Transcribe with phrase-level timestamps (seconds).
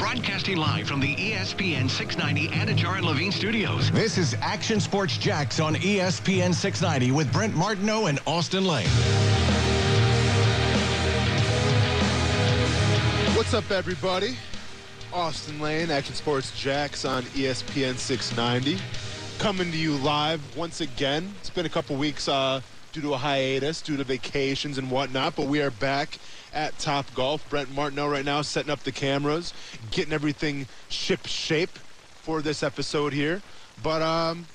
[0.00, 3.90] Broadcasting live from the ESPN 690 Anajar and Levine studios.
[3.90, 8.88] This is Action Sports Jax on ESPN 690 with Brent Martineau and Austin Lane.
[13.36, 14.38] What's up, everybody?
[15.12, 18.82] Austin Lane, Action Sports Jax on ESPN 690.
[19.38, 21.30] Coming to you live once again.
[21.40, 22.62] It's been a couple weeks uh,
[22.92, 26.18] due to a hiatus, due to vacations and whatnot, but we are back
[26.52, 27.48] at Top Golf.
[27.48, 29.54] Brent Martineau right now setting up the cameras,
[29.90, 31.78] getting everything ship shape
[32.22, 33.42] for this episode here.
[33.82, 34.46] But um,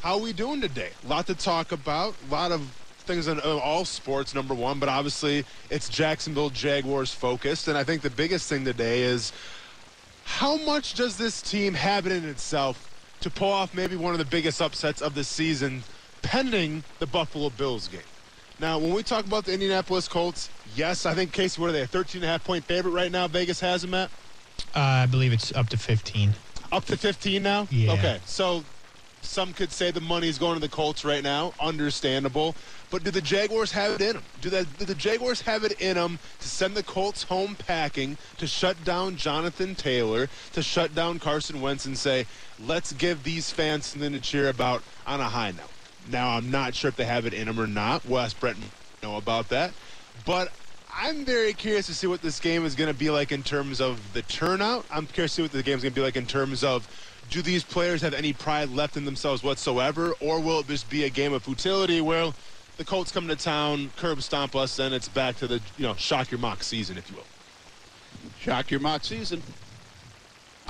[0.00, 0.90] how are we doing today?
[1.04, 2.14] A lot to talk about.
[2.28, 2.62] A lot of
[3.00, 7.68] things in all sports, number one, but obviously it's Jacksonville Jaguars focused.
[7.68, 9.32] And I think the biggest thing today is
[10.24, 12.90] how much does this team have it in itself
[13.20, 15.82] to pull off maybe one of the biggest upsets of the season
[16.24, 18.00] pending the Buffalo Bills game?
[18.58, 21.82] Now, when we talk about the Indianapolis Colts, yes, I think Casey, what are they,
[21.82, 23.28] a 13 and a half point favorite right now?
[23.28, 24.10] Vegas has them at
[24.74, 26.34] Uh, I believe it's up to 15.
[26.72, 27.68] up to 15 now.
[27.70, 27.92] Yeah.
[27.92, 28.64] Okay, so
[29.22, 31.52] some could say the money's going to the Colts right now.
[31.60, 32.54] Understandable,
[32.90, 34.22] but do the Jaguars have it in them?
[34.40, 38.16] Do the do the Jaguars have it in them to send the Colts home packing
[38.38, 42.26] to shut down Jonathan Taylor, to shut down Carson Wentz, and say,
[42.64, 45.70] let's give these fans something to cheer about on a high note?
[46.10, 48.04] Now, I'm not sure if they have it in them or not.
[48.04, 48.58] We'll ask Brent
[49.02, 49.72] know about that.
[50.24, 50.52] But
[50.92, 53.80] I'm very curious to see what this game is going to be like in terms
[53.80, 54.86] of the turnout.
[54.90, 56.88] I'm curious to see what the game is going to be like in terms of
[57.30, 61.04] do these players have any pride left in themselves whatsoever, or will it just be
[61.04, 62.32] a game of futility where
[62.76, 65.94] the Colts come to town, curb stomp us, and it's back to the you know
[65.94, 67.24] shock your mock season, if you will.
[68.40, 69.42] Shock your mock season.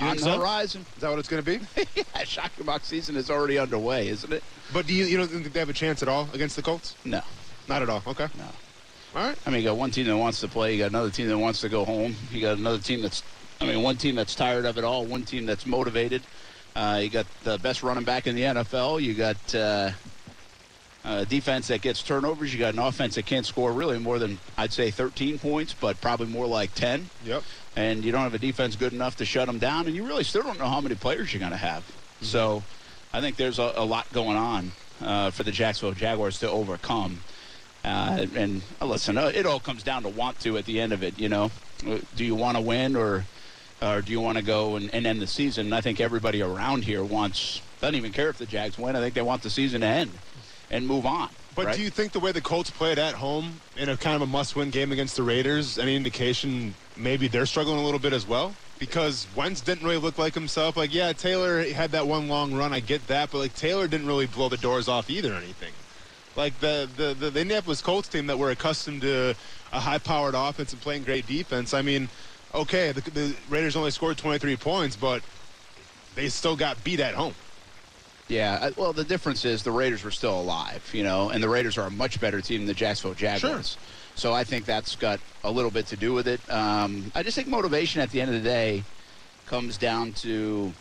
[0.00, 0.38] You On the so?
[0.38, 0.84] horizon.
[0.96, 1.64] Is that what it's going to be?
[1.94, 2.50] yeah, Shock
[2.82, 4.42] season is already underway, isn't it?
[4.72, 6.96] But do you you don't think they have a chance at all against the Colts?
[7.04, 7.20] No,
[7.68, 8.02] Not at all.
[8.06, 8.26] Okay.
[8.36, 8.44] no.
[9.14, 9.38] All right.
[9.46, 10.72] I mean, you got one team that wants to play.
[10.72, 12.16] You got another team that wants to go home.
[12.32, 13.22] You got another team that's,
[13.60, 15.04] I mean, one team that's tired of it all.
[15.04, 16.22] One team that's motivated.
[16.74, 19.00] Uh, you got the best running back in the NFL.
[19.00, 19.92] You got uh,
[21.04, 22.52] a defense that gets turnovers.
[22.52, 26.00] You got an offense that can't score really more than I'd say 13 points, but
[26.00, 27.08] probably more like 10.
[27.24, 27.44] Yep.
[27.76, 30.24] And you don't have a defense good enough to shut them down, and you really
[30.24, 31.84] still don't know how many players you're going to have.
[32.20, 32.62] So
[33.12, 37.20] I think there's a, a lot going on uh, for the Jacksonville Jaguars to overcome.
[37.84, 40.92] Uh, and uh, listen, uh, it all comes down to want to at the end
[40.92, 41.18] of it.
[41.18, 41.50] You know,
[41.86, 43.24] Uh, do you want to win or
[43.82, 45.66] or do you want to go and, and end the season?
[45.66, 48.96] And I think everybody around here wants doesn't even care if the Jags win.
[48.96, 50.10] I think they want the season to end
[50.70, 51.28] and move on.
[51.54, 51.76] But right?
[51.76, 54.26] do you think the way the Colts played at home in a kind of a
[54.26, 58.54] must-win game against the Raiders, any indication maybe they're struggling a little bit as well?
[58.78, 60.76] Because Wentz didn't really look like himself.
[60.76, 62.72] Like, yeah, Taylor had that one long run.
[62.72, 65.72] I get that, but like Taylor didn't really blow the doors off either or anything.
[66.36, 69.34] Like the the the, the Indianapolis Colts team that were accustomed to
[69.72, 71.74] a high-powered offense and playing great defense.
[71.74, 72.08] I mean,
[72.54, 75.22] okay, the, the Raiders only scored 23 points, but
[76.14, 77.34] they still got beat at home.
[78.28, 81.48] Yeah, uh, well, the difference is the Raiders were still alive, you know, and the
[81.48, 83.76] Raiders are a much better team than the Jacksonville Jaguars.
[84.16, 86.40] So I think that's got a little bit to do with it.
[86.50, 88.84] Um, I just think motivation at the end of the day
[89.46, 90.72] comes down to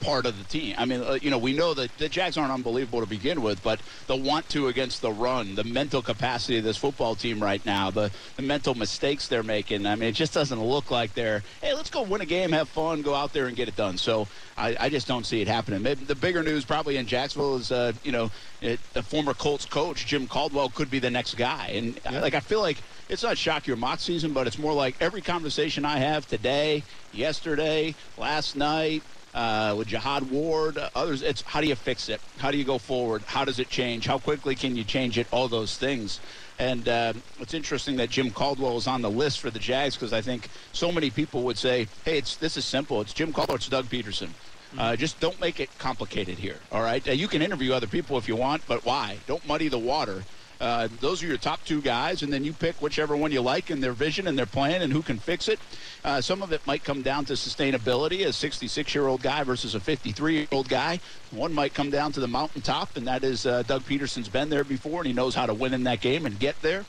[0.00, 0.74] part of the team.
[0.78, 3.62] I mean, uh, you know, we know that the Jags aren't unbelievable to begin with,
[3.62, 7.64] but the want to against the run, the mental capacity of this football team right
[7.64, 9.86] now, the, the mental mistakes they're making.
[9.86, 12.68] I mean, it just doesn't look like they're, hey, let's go win a game, have
[12.68, 13.96] fun, go out there and get it done.
[13.96, 15.82] So I, I just don't see it happening.
[15.82, 18.30] Maybe the bigger news probably in Jacksonville is, uh, you know,
[18.60, 21.68] it, the former Colts coach, Jim Caldwell, could be the next guy.
[21.74, 24.72] And I- like, I feel like it's not shock your mock season, but it's more
[24.72, 29.02] like every conversation I have today, yesterday, last night,
[29.36, 31.22] uh, with Jihad Ward, others.
[31.22, 32.20] It's how do you fix it?
[32.38, 33.22] How do you go forward?
[33.26, 34.06] How does it change?
[34.06, 35.26] How quickly can you change it?
[35.30, 36.20] All those things.
[36.58, 40.14] And uh, it's interesting that Jim Caldwell is on the list for the Jags because
[40.14, 43.02] I think so many people would say, "Hey, it's this is simple.
[43.02, 43.56] It's Jim Caldwell.
[43.56, 44.30] It's Doug Pederson.
[44.78, 46.58] Uh, just don't make it complicated here.
[46.72, 47.06] All right.
[47.06, 49.18] Uh, you can interview other people if you want, but why?
[49.26, 50.24] Don't muddy the water.
[50.60, 53.68] Uh, those are your top two guys, and then you pick whichever one you like
[53.70, 55.58] and their vision and their plan and who can fix it.
[56.04, 59.74] Uh, some of it might come down to sustainability, a 66 year old guy versus
[59.74, 60.98] a 53 year old guy.
[61.30, 64.64] One might come down to the mountaintop, and that is uh, Doug Pederson's been there
[64.64, 66.84] before, and he knows how to win in that game and get there.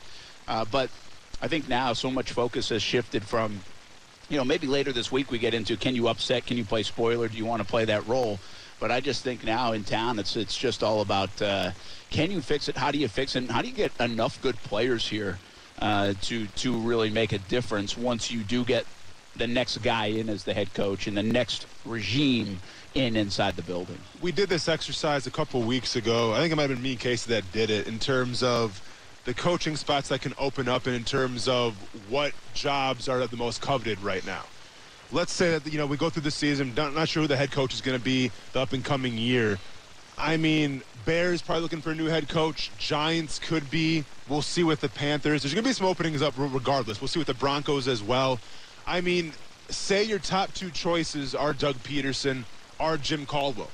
[0.48, 0.90] Uh, but
[1.42, 3.60] I think now so much focus has shifted from,
[4.30, 6.84] you know, maybe later this week we get into can you upset, can you play
[6.84, 8.40] spoiler, do you want to play that role?
[8.80, 11.72] But I just think now in town, it's it's just all about uh,
[12.10, 12.78] can you fix it?
[12.78, 13.40] How do you fix it?
[13.40, 15.40] And how do you get enough good players here
[15.80, 18.86] uh, to to really make a difference once you do get
[19.36, 22.60] the next guy in as the head coach and the next regime
[22.94, 24.00] in inside the building?
[24.22, 26.34] we did this exercise a couple weeks ago.
[26.34, 28.82] I think it might have been me, and Casey, that did it in terms of
[29.26, 31.76] the coaching spots that can open up and in terms of
[32.10, 34.44] what jobs are the most coveted right now.
[35.12, 37.38] Let's say that you know we go through the season, not, not sure who the
[37.38, 39.58] head coach is going to be the up and coming year.
[40.18, 42.72] I mean, Bears probably looking for a new head coach.
[42.78, 44.04] Giants could be.
[44.28, 45.44] We'll see with the Panthers.
[45.44, 47.00] There's going to be some openings up regardless.
[47.00, 48.40] We'll see with the Broncos as well.
[48.86, 49.34] I mean,
[49.70, 52.44] say your top two choices are Doug Pederson,
[52.80, 53.70] are Jim Caldwell.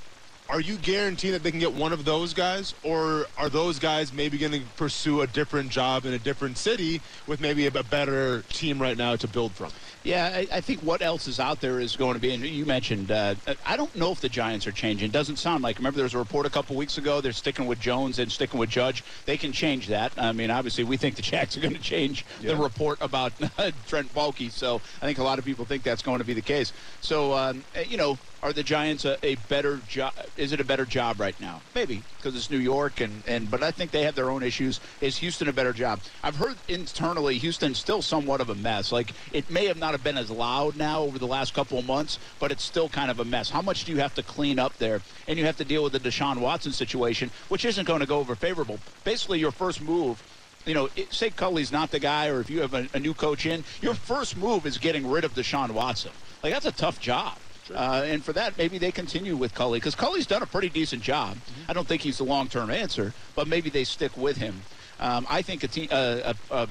[0.50, 4.12] Are you guaranteeing that they can get one of those guys, or are those guys
[4.12, 8.42] maybe going to pursue a different job in a different city with maybe a better
[8.50, 9.72] team right now to build from?
[10.04, 12.66] Yeah, I, I, think what else is out there is going to be, and you
[12.66, 13.36] mentioned, uh,
[13.66, 15.08] I don't know if the Giants are changing.
[15.08, 15.78] It doesn't sound like.
[15.78, 17.22] Remember, there was a report a couple weeks ago.
[17.22, 19.02] They're sticking with Jones and sticking with Judge.
[19.26, 20.12] They can change that.
[20.18, 22.50] I mean, obviously, we think the Jacks are going to change yeah.
[22.50, 23.32] the report about
[23.88, 24.52] Trent Baalke.
[24.52, 26.74] So I think a lot of people think that's going to be the case.
[27.00, 30.14] So, um, you know, are the Giants a, a better job?
[30.36, 31.62] Is it a better job right now?
[31.74, 34.82] Maybe because it's New York, and, and but I think they have their own issues.
[35.00, 36.02] Is Houston a better job?
[36.24, 38.92] I've heard internally Houston's still somewhat of a mess.
[38.92, 41.86] Like it may have not have been as loud now over the last couple of
[41.86, 43.50] months, but it's still kind of a mess.
[43.50, 45.02] How much do you have to clean up there?
[45.28, 48.20] And you have to deal with the Deshaun Watson situation, which isn't going to go
[48.20, 48.80] over favorable.
[49.04, 50.22] Basically, your first move
[50.66, 53.46] you know, say Culley's not the guy, or if you have a, a, new coach
[53.46, 56.12] in, your first move is getting rid of Deshaun Watson.
[56.42, 57.38] Like that's a tough job.
[57.66, 57.78] Sure.
[57.78, 61.02] Uh, and for that, maybe they continue with Culley because Culley's done a pretty decent
[61.02, 61.36] job.
[61.36, 61.72] Mm-hmm.
[61.72, 64.62] I don't think he's the long-term answer, but maybe they stick with him.
[65.00, 66.68] Um, I think a, team, uh, a, a,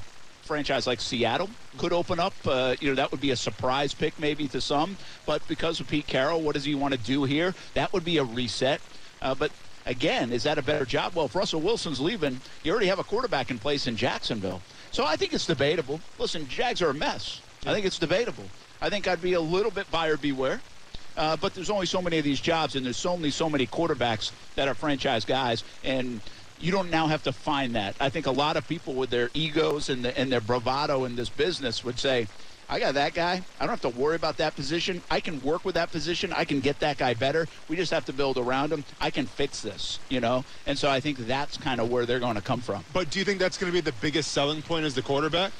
[0.52, 2.34] franchise like Seattle could open up.
[2.44, 4.98] Uh, you know, that would be a surprise pick maybe to some.
[5.24, 7.54] But because of Pete Carroll, what does he want to do here?
[7.72, 8.82] That would be a reset.
[9.22, 9.50] Uh, but
[9.86, 11.14] again, is that a better job?
[11.14, 14.60] Well, if Russell Wilson's leaving, you already have a quarterback in place in Jacksonville.
[14.90, 16.00] So I think it's debatable.
[16.18, 17.40] Listen, Jags are a mess.
[17.64, 18.44] I think it's debatable.
[18.82, 20.60] I think I'd be a little bit buyer beware.
[21.16, 24.32] Uh, but there's only so many of these jobs, and there's only so many quarterbacks
[24.54, 26.20] that are franchise guys, and
[26.62, 27.96] you don't now have to find that.
[28.00, 31.16] I think a lot of people with their egos and, the, and their bravado in
[31.16, 32.28] this business would say,
[32.68, 33.42] I got that guy.
[33.58, 35.02] I don't have to worry about that position.
[35.10, 36.32] I can work with that position.
[36.32, 37.48] I can get that guy better.
[37.68, 38.84] We just have to build around him.
[39.00, 40.44] I can fix this, you know?
[40.64, 42.84] And so I think that's kind of where they're going to come from.
[42.92, 45.52] But do you think that's going to be the biggest selling point as the quarterback?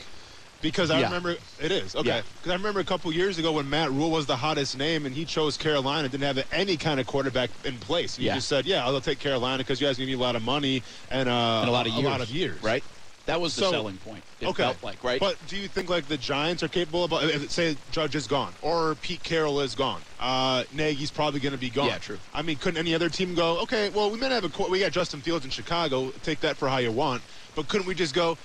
[0.62, 1.06] Because I yeah.
[1.06, 2.22] remember it is okay.
[2.22, 2.52] Because yeah.
[2.52, 5.24] I remember a couple years ago when Matt Rhule was the hottest name and he
[5.24, 8.16] chose Carolina, didn't have any kind of quarterback in place.
[8.16, 8.36] He yeah.
[8.36, 10.82] just said, "Yeah, I'll take Carolina because you guys give me a lot of money
[11.10, 12.84] and, uh, and a lot of years, a lot of years, right?"
[13.26, 14.24] That was the so, selling point.
[14.40, 14.64] It okay.
[14.64, 15.20] felt like, right?
[15.20, 18.52] But do you think like the Giants are capable of if say Judge is gone
[18.62, 20.02] or Pete Carroll is gone?
[20.18, 21.86] Uh, Nagy's probably going to be gone.
[21.86, 22.18] Yeah, true.
[22.34, 23.60] I mean, couldn't any other team go?
[23.60, 26.10] Okay, well, we may have a we got Justin Fields in Chicago.
[26.22, 27.22] Take that for how you want.
[27.54, 28.38] But couldn't we just go?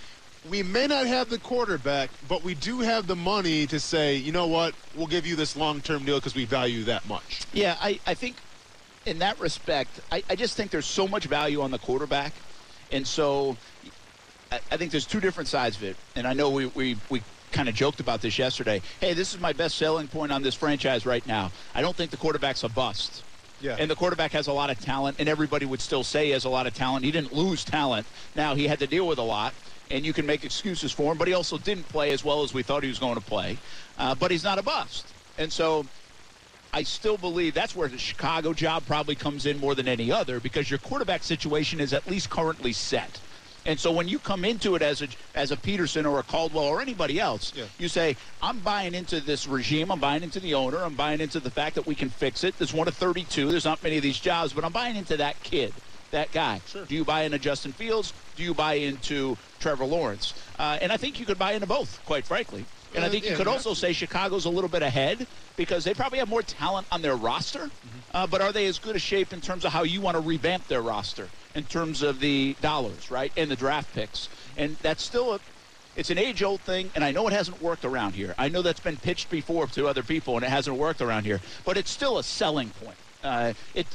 [0.50, 4.32] We may not have the quarterback, but we do have the money to say, you
[4.32, 7.42] know what, we'll give you this long-term deal because we value that much.
[7.54, 8.38] Yeah, I, I think
[9.06, 12.34] in that respect, I, I just think there's so much value on the quarterback.
[12.92, 13.58] And so
[14.52, 15.98] I, I think there's two different sides of it.
[16.16, 17.22] And I know we, we, we
[17.52, 18.82] kind of joked about this yesterday.
[19.00, 21.52] Hey, this is my best selling point on this franchise right now.
[21.74, 23.24] I don't think the quarterback's a bust.
[23.60, 23.76] Yeah.
[23.80, 26.46] And the quarterback has a lot of talent, and everybody would still say he has
[26.46, 27.04] a lot of talent.
[27.04, 28.06] He didn't lose talent.
[28.36, 29.56] Now, he had to deal with a lot
[29.92, 32.54] and you can make excuses for him, but he also didn't play as well as
[32.54, 33.58] we thought he was going to play.
[33.98, 35.08] Uh, but he's not a bust.
[35.38, 35.86] And so
[36.74, 40.40] I still believe that's where the Chicago job probably comes in more than any other
[40.40, 43.20] because your quarterback situation is at least currently set.
[43.66, 46.64] And so when you come into it as a as a Pederson or a Caldwell
[46.64, 47.66] or anybody else, yeah.
[47.78, 51.42] you say, I'm buying into this regime, I'm buying into the owner, I'm buying into
[51.42, 52.58] the fact that we can fix it.
[52.58, 53.52] There's one of 32.
[53.52, 55.74] There's not many of these jobs, but I'm buying into that kid
[56.18, 56.62] that guy.
[56.68, 56.86] Sure.
[56.86, 58.12] Do you buy into Justin Fields?
[58.36, 60.34] Do you buy into Trevor Lawrence?
[60.58, 62.66] Uh, and I think you could buy into both, quite frankly.
[62.96, 66.20] And I think you could also say Chicago's a little bit ahead because they probably
[66.20, 67.60] have more talent on their roster.
[67.60, 68.00] Mm-hmm.
[68.14, 70.22] Uh, but are they as good a shape in terms of how you want to
[70.22, 74.30] revamp their roster in terms of the dollars, right, and the draft picks?
[74.56, 75.40] And that's still a
[75.96, 78.36] it's an age-old thing, and I know it hasn't worked around here.
[78.38, 81.42] I know that's been pitched before to other people, and it hasn't worked around here.
[81.66, 82.98] But it's still a selling point.
[83.24, 83.88] Uh, it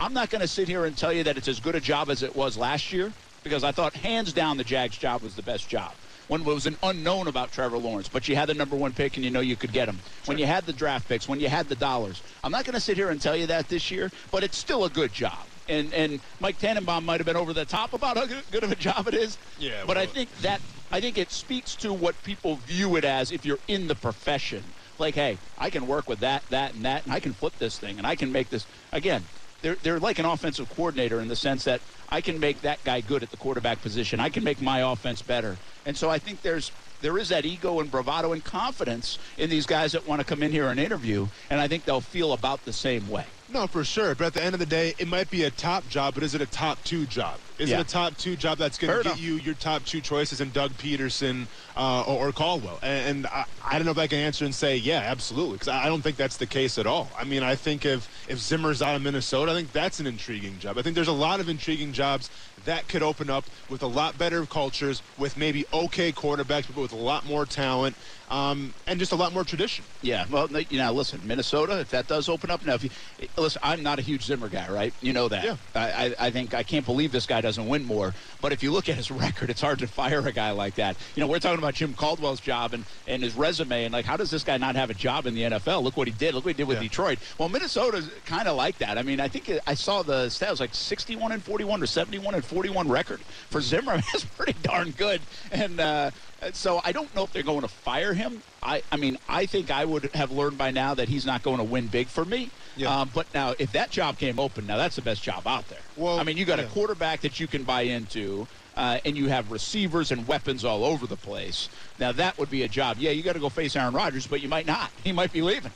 [0.00, 2.10] I'm not going to sit here and tell you that it's as good a job
[2.10, 5.42] as it was last year because I thought hands down the Jags job was the
[5.42, 5.92] best job.
[6.26, 9.16] When it was an unknown about Trevor Lawrence, but you had the number one pick
[9.16, 9.98] and you know you could get him.
[10.24, 12.22] When you had the draft picks, when you had the dollars.
[12.42, 14.84] I'm not going to sit here and tell you that this year, but it's still
[14.84, 15.38] a good job.
[15.68, 18.76] And and Mike Tannenbaum might have been over the top about how good of a
[18.76, 19.36] job it is.
[19.58, 19.84] Yeah.
[19.86, 20.60] But I think that
[20.90, 24.62] I think it speaks to what people view it as if you're in the profession.
[24.98, 27.78] Like, hey, I can work with that, that, and that, and I can flip this
[27.78, 29.24] thing, and I can make this again
[29.64, 31.80] they're, they're like an offensive coordinator in the sense that
[32.10, 34.20] I can make that guy good at the quarterback position.
[34.20, 35.56] I can make my offense better.
[35.86, 36.70] And so I think there's
[37.04, 40.42] there is that ego and bravado and confidence in these guys that want to come
[40.42, 43.26] in here and interview, and I think they'll feel about the same way.
[43.52, 44.14] No, for sure.
[44.14, 46.34] But at the end of the day, it might be a top job, but is
[46.34, 47.38] it a top two job?
[47.58, 47.78] Is Yeah.
[47.80, 49.20] it a top two job that's going to get enough.
[49.20, 51.46] you your top two choices in Doug Pederson
[51.76, 52.80] uh, or, or Caldwell?
[52.82, 55.68] And, and I, I don't know if I can answer and say, yeah, absolutely, because
[55.68, 57.12] I I don't think that's the case at all.
[57.16, 60.58] I mean, I think if, if Zimmer's out of Minnesota, I think that's an intriguing
[60.58, 60.78] job.
[60.78, 62.30] I think there's a lot of intriguing jobs
[62.64, 66.92] that could open up with a lot better cultures, with maybe okay quarterbacks, but with
[66.92, 67.96] a lot more talent
[68.34, 69.84] um, and just a lot more tradition.
[70.02, 72.90] Yeah, well, you know, listen, Minnesota, if that does open up now, if you
[73.36, 74.92] listen, I'm not a huge Zimmer guy, right?
[75.00, 75.44] You know that.
[75.44, 75.56] Yeah.
[75.76, 78.12] I, I, I think I can't believe this guy doesn't win more.
[78.40, 80.96] But if you look at his record, it's hard to fire a guy like that.
[81.14, 84.16] You know, we're talking about Jim Caldwell's job and, and his resume, and like, how
[84.16, 85.84] does this guy not have a job in the NFL?
[85.84, 86.34] Look what he did.
[86.34, 86.88] Look what he did with Yeah.
[86.88, 87.18] Detroit.
[87.38, 88.98] Well, Minnesota's kind of like that.
[88.98, 92.44] I mean, I think I saw the stats like 61 and 41 or 71 and
[92.44, 93.96] 41 record for Zimmer.
[94.12, 95.20] That's pretty darn good.
[95.52, 96.10] And uh,
[96.52, 98.42] so I don't know if they're going to fire him.
[98.62, 101.58] I, I mean, I think I would have learned by now that he's not going
[101.58, 102.50] to win big for me.
[102.76, 103.00] Yeah.
[103.00, 105.78] Um, but now, if that job came open, now that's the best job out there.
[105.96, 106.64] Well, I mean, you got yeah.
[106.64, 108.46] a quarterback that you can buy into,
[108.76, 111.68] uh, and you have receivers and weapons all over the place.
[111.98, 112.96] Now, that would be a job.
[112.98, 114.90] Yeah, you got to go face Aaron Rodgers, but you might not.
[115.04, 115.72] He might be leaving.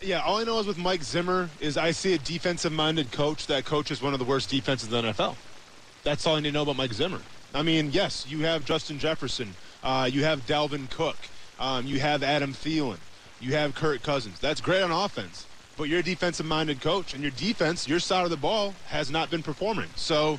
[0.00, 3.64] Yeah, all I know is with Mike Zimmer is I see a defensive-minded coach that
[3.64, 5.34] coaches one of the worst defenses in the NFL.
[6.04, 7.20] That's all I need to know about Mike Zimmer.
[7.52, 11.16] I mean, yes, you have Justin Jefferson, uh, you have Dalvin Cook,
[11.58, 12.98] um, you have Adam Thielen,
[13.40, 14.38] you have Kirk Cousins.
[14.40, 18.30] That's great on offense, but you're a defensive-minded coach, and your defense, your side of
[18.30, 19.88] the ball, has not been performing.
[19.96, 20.38] So.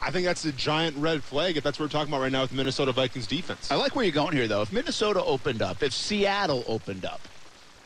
[0.00, 2.42] I think that's a giant red flag if that's what we're talking about right now
[2.42, 3.68] with the Minnesota Vikings defense.
[3.68, 4.62] I like where you're going here, though.
[4.62, 7.20] If Minnesota opened up, if Seattle opened up,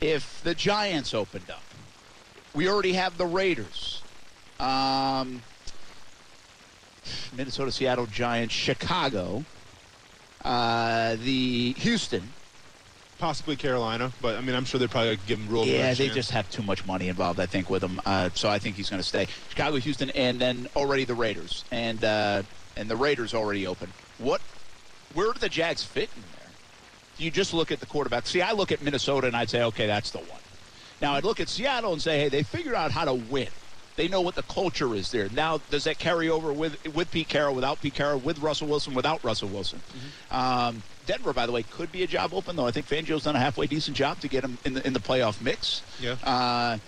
[0.02, 1.62] if the Giants opened up,
[2.52, 4.02] we already have the Raiders.
[4.60, 5.40] Um,
[7.34, 9.46] Minnesota, Seattle, Giants, Chicago,
[10.44, 12.30] uh, the Houston.
[13.18, 15.64] Possibly Carolina, but I mean, I'm sure they're probably going to give him Rhule.
[15.64, 18.00] Yeah, they just have too much money involved, I think, with him.
[18.04, 19.28] Uh, so I think he's going to stay.
[19.48, 22.42] Chicago, Houston, and then already the Raiders, and uh,
[22.76, 23.92] and the Raiders already open.
[24.18, 24.40] What?
[25.14, 26.50] Where do the Jags fit in there?
[27.18, 28.26] Do you just look at the quarterback?
[28.26, 30.40] See, I look at Minnesota and I'd say, okay, that's the one.
[31.00, 33.48] Now I'd look at Seattle and say, hey, they figured out how to win.
[33.96, 35.28] They know what the culture is there.
[35.28, 38.94] Now, does that carry over with with Pete Carroll, without Pete Carroll, with Russell Wilson,
[38.94, 39.82] without Russell Wilson?
[40.30, 42.66] Um, Denver, by the way, could be a job open though.
[42.66, 45.00] I think Fangio's done a halfway decent job to get him in the in the
[45.00, 45.82] playoff mix.
[46.00, 46.16] Yeah.
[46.24, 46.78] Uh,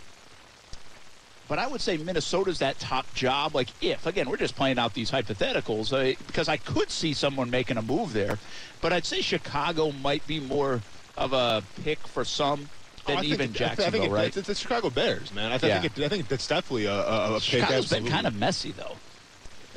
[1.47, 3.55] but I would say Minnesota's that top job.
[3.55, 7.51] Like if again, we're just playing out these hypotheticals uh, because I could see someone
[7.51, 8.39] making a move there,
[8.81, 10.81] but I'd say Chicago might be more
[11.17, 12.71] of a pick for some
[13.07, 14.27] than Oh, even it- I I Jacksonville, think it- right?
[14.29, 15.53] It's, it's the Chicago Bears, man.
[15.53, 15.79] I, th- Yeah.
[15.79, 17.43] I think it, I think that's definitely a, a, a pick.
[17.43, 18.97] Chicago's been kind of messy though.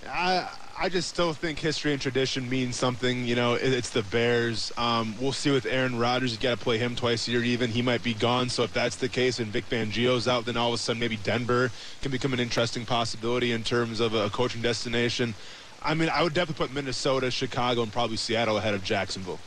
[0.07, 3.25] I I just still think history and tradition means something.
[3.25, 4.71] You know, it, it's the Bears.
[4.77, 6.33] Um, we'll see with Aaron Rodgers.
[6.33, 7.43] You got to play him twice a year.
[7.43, 8.47] Even he might be gone.
[8.49, 11.17] So if that's the case and Vic Fangio's out, then all of a sudden maybe
[11.17, 15.33] Denver can become an interesting possibility in terms of a coaching destination.
[15.81, 19.39] I mean, I would definitely put Minnesota, Chicago, and probably Seattle ahead of Jacksonville.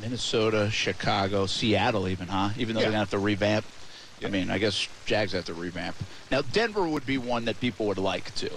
[0.00, 2.50] Minnesota, Chicago, Seattle, even, huh?
[2.58, 2.86] Even though Yeah.
[2.86, 3.64] they're gonna have to revamp.
[4.20, 4.28] Yeah.
[4.28, 5.96] I mean, I guess Jags have to revamp.
[6.30, 8.50] Now, Denver would be one that people would like to.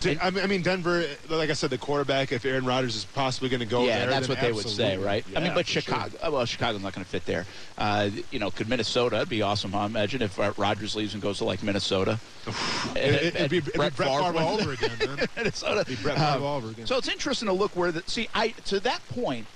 [0.00, 1.06] De- I mean, Denver.
[1.28, 2.30] Like I said, the quarterback.
[2.32, 4.98] If Aaron Rodgers is possibly going to go yeah, there, that's what they would say,
[4.98, 5.24] right?
[5.34, 5.82] I mean, but for sure.
[5.82, 7.46] Chicago, oh, well, Chicago's not going to fit there.
[7.78, 9.72] Uh, you know, could Minnesota It'd be awesome?
[9.72, 9.84] Huh?
[9.86, 12.18] Imagine if uh, Rodgers leaves and goes to like Minnesota.
[12.46, 15.26] It, it, it'd be, it'd be Brett Favre all over again, man.
[15.36, 15.84] Minnesota.
[15.86, 16.86] Be Brett Favre Um, all over again.
[16.86, 18.28] So it's interesting to look where the see.
[18.34, 19.46] I to that point,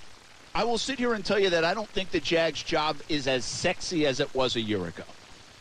[0.58, 3.28] I will sit here and tell you that I don't think the Jags' job is
[3.28, 5.04] as sexy as it was a year ago.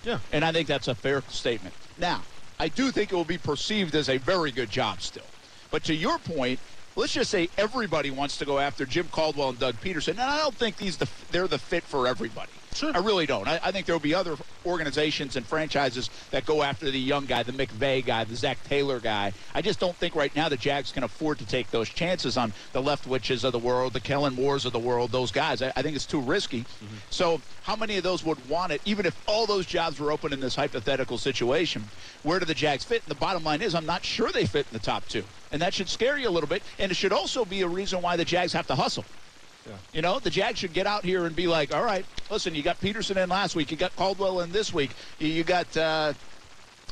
[0.03, 0.17] Yeah.
[0.33, 1.75] And I think that's a fair statement.
[1.99, 2.23] Now,
[2.59, 5.27] I do think it will be perceived as a very good job still.
[5.69, 6.59] But to your point,
[6.95, 10.39] let's just say everybody wants to go after Jim Caldwell and Doug Pederson, and I
[10.39, 12.56] don't think these the, they're the fit for everybody.
[12.73, 12.91] Sure.
[12.93, 13.47] I really don't.
[13.47, 17.25] I, I think there will be other organizations and franchises that go after the young
[17.25, 19.33] guy, the McVay guy, the Zac Taylor guy.
[19.55, 22.53] I just don't think right now the Jags can afford to take those chances on
[22.73, 25.61] the Leftwiches of the world, the Kellen Moores of the world, those guys.
[25.61, 26.61] I, I think it's too risky.
[26.61, 26.95] Mm-hmm.
[27.09, 30.31] So, how many of those would want it, even if all those jobs were open
[30.31, 31.83] in this hypothetical situation?
[32.23, 33.01] Where do the Jags fit?
[33.03, 35.23] And the bottom line is, I'm not sure they fit in the top two.
[35.51, 36.63] And that should scare you a little bit.
[36.79, 39.05] And it should also be a reason why the Jags have to hustle.
[39.93, 42.63] You know, the Jags should get out here and be like, all right, listen, you
[42.63, 45.75] got Pederson in last week, you got Caldwell in this week, you, you got.
[45.75, 46.13] Uh,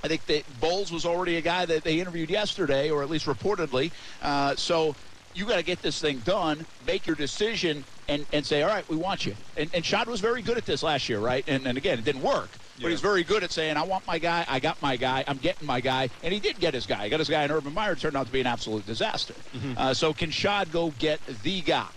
[0.04, 3.26] I think that Bowles was already a guy that they interviewed yesterday, or at least
[3.26, 3.92] reportedly.
[4.22, 4.96] Uh, so
[5.34, 8.88] you got to get this thing done, make your decision, and, and say, all right,
[8.88, 9.36] we want you.
[9.58, 11.44] And, and Shad was very good at this last year, right?
[11.48, 12.50] And, and again, it didn't work.
[12.80, 15.38] But he's very good at saying, I want my guy, I got my guy, I'm
[15.38, 16.10] getting my guy.
[16.22, 17.06] And he did get his guy.
[17.06, 17.94] He got his guy in Urban Meyer.
[17.94, 19.34] It turned out to be an absolute disaster.
[19.78, 21.88] Uh, so can Shad go get the guy?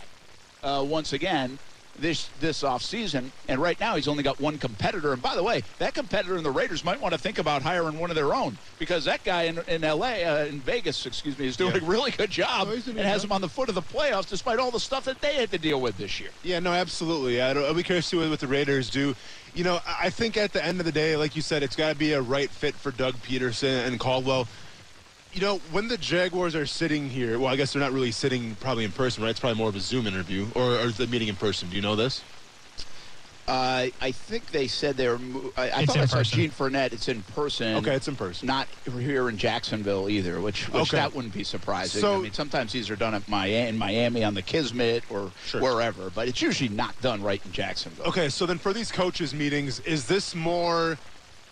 [0.62, 1.58] Uh, once again
[2.00, 3.30] this this offseason.
[3.48, 5.12] And right now, he's only got one competitor.
[5.12, 7.98] And by the way, that competitor in the Raiders might want to think about hiring
[7.98, 10.24] one of their own because that guy in, in L.A.
[10.24, 11.80] Uh, in Vegas, excuse me, is doing Yeah.
[11.82, 14.28] a really good job Oh, and has good him on the foot of the playoffs
[14.28, 16.30] despite all the stuff that they had to deal with this year.
[16.44, 17.40] Yeah, no, absolutely.
[17.42, 19.14] I don't, I'll be curious to see what the Raiders do.
[19.54, 21.88] You know, I think at the end of the day, like you said, it's got
[21.90, 24.48] to be a right fit for Doug Pederson and Caldwell.
[25.32, 28.54] You know, when the Jaguars are sitting here, well, I guess they're not really sitting
[28.56, 29.30] probably in person, right?
[29.30, 31.68] It's probably more of a Zoom interview, or, or the meeting in person?
[31.68, 32.22] Do you know this?
[33.46, 35.18] Uh, I think they said they were.
[35.18, 36.38] mo- I, I It's thought in I saw person.
[36.38, 36.92] Gene Frenette.
[36.92, 37.76] It's in person.
[37.76, 38.46] Okay, it's in person.
[38.46, 38.68] Not
[38.98, 40.96] here in Jacksonville either, which, which Okay.
[40.98, 42.00] that wouldn't be surprising.
[42.02, 45.30] So- I mean, sometimes these are done at Miami, in Miami on the Kismet or
[45.46, 45.62] Sure.
[45.62, 48.06] wherever, but it's usually not done right in Jacksonville.
[48.06, 50.98] Okay, so then for these coaches meetings, is this more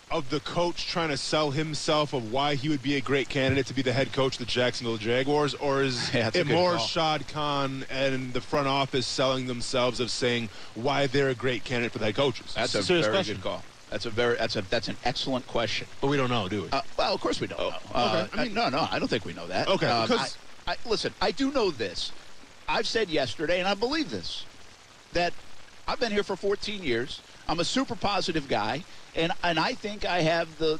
[0.09, 3.65] of the coach trying to sell himself of why he would be a great candidate
[3.67, 6.85] to be the head coach of the Jacksonville Jaguars, or is Yeah, it more call.
[6.85, 11.91] Shad Khan and the front office selling themselves of saying why they're a great candidate
[11.91, 12.53] for the head coaches?
[12.55, 13.35] That's a serious very question.
[13.35, 13.63] good call.
[13.89, 15.87] That's a very that's a that's an excellent question.
[16.01, 16.69] But we don't know, do we?
[16.71, 17.73] Uh, well, of course we don't know.
[17.93, 18.39] Uh, okay.
[18.41, 19.67] I mean- no, no, I don't think we know that.
[19.67, 20.37] Okay, Um, because-
[20.67, 22.11] I, I, listen, I do know this.
[22.67, 24.45] I've said yesterday, and I believe this,
[25.13, 25.31] that
[25.87, 27.21] I've been here for 14 years.
[27.47, 28.83] I'm a super positive guy,
[29.17, 30.79] and and I think I have the.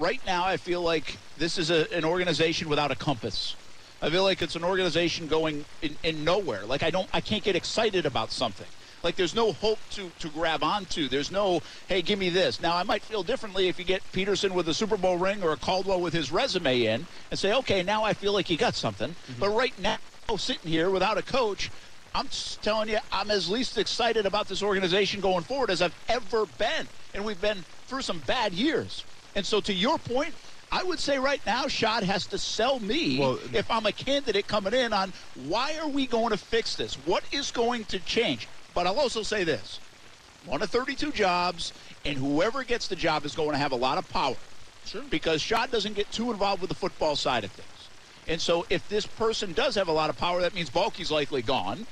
[0.00, 3.56] Right now, I feel like this is a, an organization without a compass.
[4.00, 6.64] I feel like it's an organization going in, in nowhere.
[6.64, 8.68] Like I don't, I can't get excited about something.
[9.02, 11.08] Like there's no hope to to grab onto.
[11.08, 12.62] There's no, hey, give me this.
[12.62, 15.52] Now I might feel differently if you get Pederson with a Super Bowl ring or
[15.52, 18.76] a Caldwell with his resume in, and say, okay, now I feel like you got
[18.76, 19.10] something.
[19.10, 19.40] Mm-hmm.
[19.40, 19.98] But right now,
[20.36, 21.72] sitting here without a coach,
[22.18, 25.94] I'm just telling you, I'm as least excited about this organization going forward as I've
[26.08, 26.88] ever been.
[27.14, 29.04] And we've been through some bad years.
[29.36, 30.34] And so, to your point,
[30.72, 34.48] I would say right now, Shad has to sell me Well- if I'm a candidate
[34.48, 35.12] coming in on
[35.46, 36.94] why are we going to fix this?
[37.06, 38.48] What is going to change?
[38.74, 39.78] But I'll also say this
[40.44, 41.72] one of 32 jobs,
[42.04, 44.36] and whoever gets the job is going to have a lot of power.
[44.84, 45.02] Sure.
[45.08, 47.90] Because Shad doesn't get too involved with the football side of things.
[48.26, 51.42] And so if this person does have a lot of power, that means Baalke's likely
[51.42, 51.86] gone.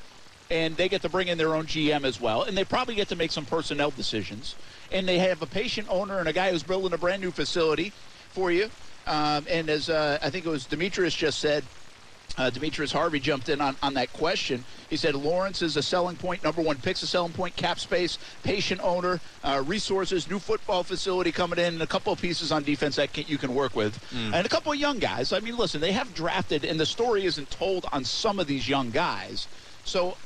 [0.50, 2.42] And they get to bring in their own GM as well.
[2.42, 4.54] And they probably get to make some personnel decisions.
[4.92, 7.92] And they have a patient owner and a guy who's building a brand new facility
[8.30, 8.70] for you.
[9.06, 11.64] Um, and as uh, I think it was Demetrius just said,
[12.38, 14.64] uh, Demetrius Harvey jumped in on, on that question.
[14.90, 18.18] He said Lawrence is a selling point, number one pick's a selling point, cap space,
[18.42, 22.62] patient owner, uh, resources, new football facility coming in, and a couple of pieces on
[22.62, 25.32] defense that can, you can work with, and a couple of young guys.
[25.32, 28.68] I mean, listen, they have drafted, and the story isn't told on some of these
[28.68, 29.46] young guys.
[29.84, 30.16] So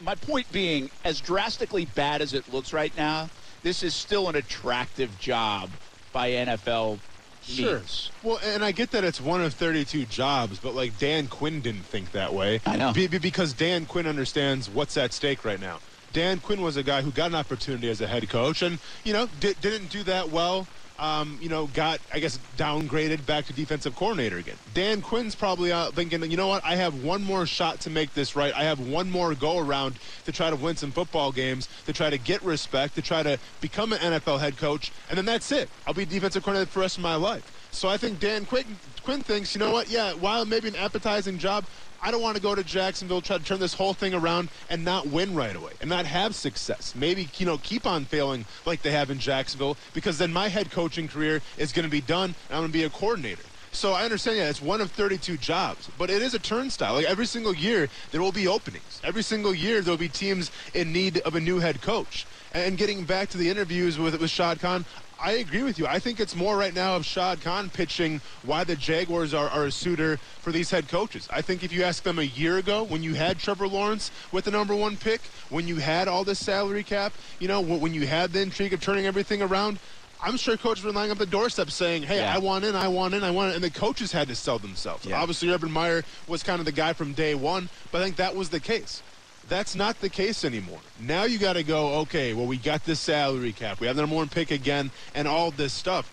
[0.00, 3.28] my point being, as drastically bad as it looks right now,
[3.62, 5.70] this is still an attractive job
[6.12, 7.00] by NFL
[7.42, 7.78] Sure.
[7.78, 8.10] means.
[8.22, 11.84] Well, and I get that it's one of 32 jobs, but like Dan Quinn didn't
[11.84, 12.60] think that way.
[12.66, 12.92] I know.
[12.92, 15.80] Be- be- because Dan Quinn understands what's at stake right now.
[16.12, 19.12] Dan Quinn was a guy who got an opportunity as a head coach and, you
[19.12, 20.68] know, di- didn't do that well.
[21.00, 24.56] Um, you know, got, I guess, downgraded back to defensive coordinator again.
[24.74, 28.12] Dan Quinn's probably out thinking, you know what, I have one more shot to make
[28.12, 28.52] this right.
[28.54, 29.94] I have one more go around
[30.26, 33.38] to try to win some football games, to try to get respect, to try to
[33.62, 35.70] become an NFL head coach, and then that's it.
[35.86, 37.50] I'll be defensive coordinator for the rest of my life.
[37.72, 38.64] So I think Dan Quinn,
[39.04, 41.64] Quinn thinks, you know what, yeah, while maybe an appetizing job,
[42.02, 44.84] I don't want to go to Jacksonville, try to turn this whole thing around and
[44.84, 46.94] not win right away and not have success.
[46.96, 50.70] Maybe, you know, keep on failing like they have in Jacksonville because then my head
[50.70, 53.42] coaching career is going to be done and I'm going to be a coordinator.
[53.72, 56.94] So I understand, yeah, it's one of 32 jobs, but it is a turnstile.
[56.94, 59.00] Like every single year, there will be openings.
[59.04, 62.26] Every single year, there will be teams in need of a new head coach.
[62.52, 64.84] And getting back to the interviews with, with Shad Khan,
[65.22, 65.86] I agree with you.
[65.86, 69.66] I think it's more right now of Shad Khan pitching why the Jaguars are, are
[69.66, 71.28] a suitor for these head coaches.
[71.30, 74.46] I think if you ask them a year ago when you had Trevor Lawrence with
[74.46, 78.06] the number one pick, when you had all this salary cap, you know, when, you
[78.06, 79.78] had the intrigue of turning everything around,
[80.22, 82.34] I'm sure coaches were lining up the doorstep saying, hey, Yeah.
[82.34, 83.56] I want in, I want in, I want in.
[83.56, 85.04] And the coaches had to sell themselves.
[85.04, 85.20] Yeah.
[85.20, 88.34] Obviously, Urban Meyer was kind of the guy from day one, but I think that
[88.34, 89.02] was the case.
[89.50, 90.78] That's not the case anymore.
[91.00, 93.80] Now you got to go, okay, well, we got this salary cap.
[93.80, 96.08] We have the number one pick again and all this stuff.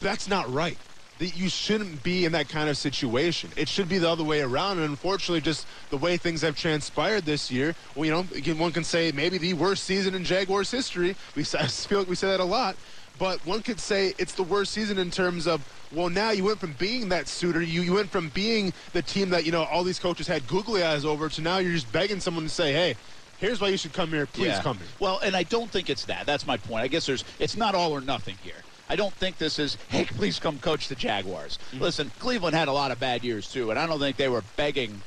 [0.00, 0.76] That's not right.
[1.18, 3.50] That You shouldn't be in that kind of situation.
[3.56, 4.80] It should be the other way around.
[4.80, 8.84] And unfortunately, just the way things have transpired this year, well, you know, one can
[8.84, 11.16] say maybe the worst season in Jaguars history.
[11.34, 12.76] We feel like we say that a lot.
[13.18, 16.58] But one could say it's the worst season in terms of, well, now you went
[16.60, 19.82] from being that suitor, you, you went from being the team that, you know, all
[19.82, 22.94] these coaches had googly eyes over to now you're just begging someone to say, hey,
[23.38, 24.26] here's why you should come here.
[24.26, 24.62] Please Yeah.
[24.62, 24.86] come here.
[25.00, 26.26] Well, and I don't think it's that.
[26.26, 26.82] That's my point.
[26.84, 28.54] I guess there's it's not all or nothing here.
[28.90, 31.58] I don't think this is, hey, please come coach the Jaguars.
[31.72, 31.82] Mm-hmm.
[31.82, 34.44] Listen, Cleveland had a lot of bad years too, and I don't think they were
[34.56, 35.02] begging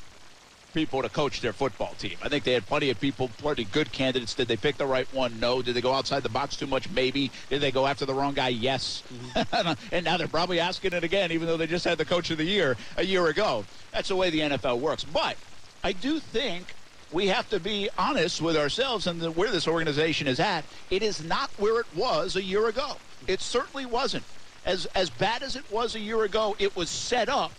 [0.73, 2.17] people to coach their football team.
[2.21, 4.34] I think they had plenty of people, plenty good candidates.
[4.34, 5.39] Did they pick the right one?
[5.39, 5.62] No.
[5.62, 6.89] Did they go outside the box too much?
[6.89, 7.31] Maybe.
[7.49, 8.49] Did they go after the wrong guy?
[8.49, 9.03] Yes.
[9.36, 9.73] Mm-hmm.
[9.95, 12.38] and now they're probably asking it again, even though they just had the coach of
[12.38, 13.65] the year a year ago.
[13.91, 15.03] That's the way the NFL works.
[15.03, 15.38] But
[15.84, 16.73] I do think
[17.12, 20.63] we have to be honest with ourselves and the, where this organization is at.
[20.89, 22.97] It is not where it was a year ago.
[23.27, 24.23] It certainly wasn't.
[24.65, 27.51] As as bad as it was a year ago, it was set up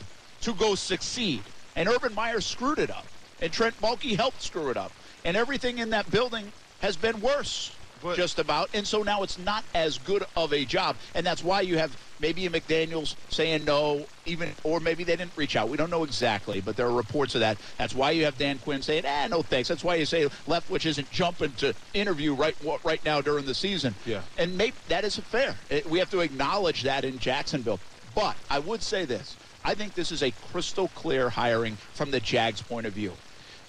[0.42, 1.42] to go succeed.
[1.76, 3.06] And Urban Meyer screwed it up.
[3.40, 4.92] And Trent Baalke helped screw it up.
[5.24, 8.68] And everything in that building has been worse, but, just about.
[8.74, 10.96] And so now it's not as good of a job.
[11.14, 15.32] And that's why you have maybe a McDaniels saying no, even or maybe they didn't
[15.36, 15.68] reach out.
[15.68, 17.58] We don't know exactly, but there are reports of that.
[17.78, 20.86] That's why you have Dan Quinn saying, "Ah, no thanks." That's why you say Leftwich
[20.86, 23.96] isn't jumping to interview right right now during the season.
[24.04, 25.56] Yeah, and maybe that is fair.
[25.86, 27.80] We have to acknowledge that in Jacksonville.
[28.14, 32.20] But I would say this: I think this is a crystal clear hiring from the
[32.20, 33.12] Jags' point of view.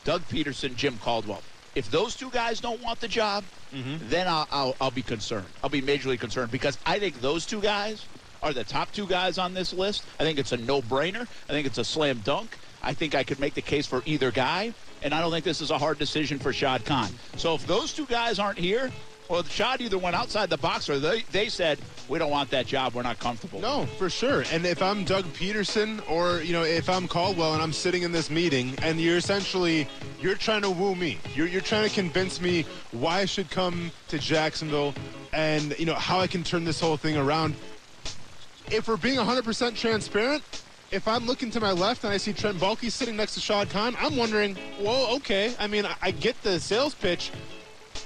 [0.04, 1.42] Doug Pederson, Jim Caldwell.
[1.76, 3.98] If those two guys don't want the job, mm-hmm.
[4.10, 5.48] then I'll, I'll, I'll be concerned.
[5.64, 8.06] I'll be majorly concerned because I think those two guys
[8.44, 10.04] are the top two guys on this list.
[10.20, 11.22] I think it's a no-brainer.
[11.22, 12.58] I think it's a slam dunk.
[12.82, 15.62] I think I could make the case for either guy, and I don't think this
[15.62, 17.10] is a hard decision for Shad Khan.
[17.38, 18.92] So if those two guys aren't here,
[19.30, 22.68] well, Shad either went outside the box or they, they said, we don't want that
[22.68, 22.94] job.
[22.94, 23.60] We're not comfortable.
[23.60, 24.44] No, for sure.
[24.52, 28.12] And if I'm Doug Pederson or, you know, if I'm Caldwell and I'm sitting in
[28.12, 29.88] this meeting and you're essentially,
[30.22, 31.18] you're trying to woo me.
[31.34, 34.94] You're, you're trying to convince me why I should come to Jacksonville
[35.32, 37.56] and, you know, how I can turn this whole thing around.
[38.72, 40.44] If we're being 100% transparent,
[40.92, 43.70] if I'm looking to my left and I see Trent Baalke sitting next to Shad
[43.70, 45.56] Khan, I'm wondering, well, okay.
[45.60, 47.32] I mean, I get the sales pitch,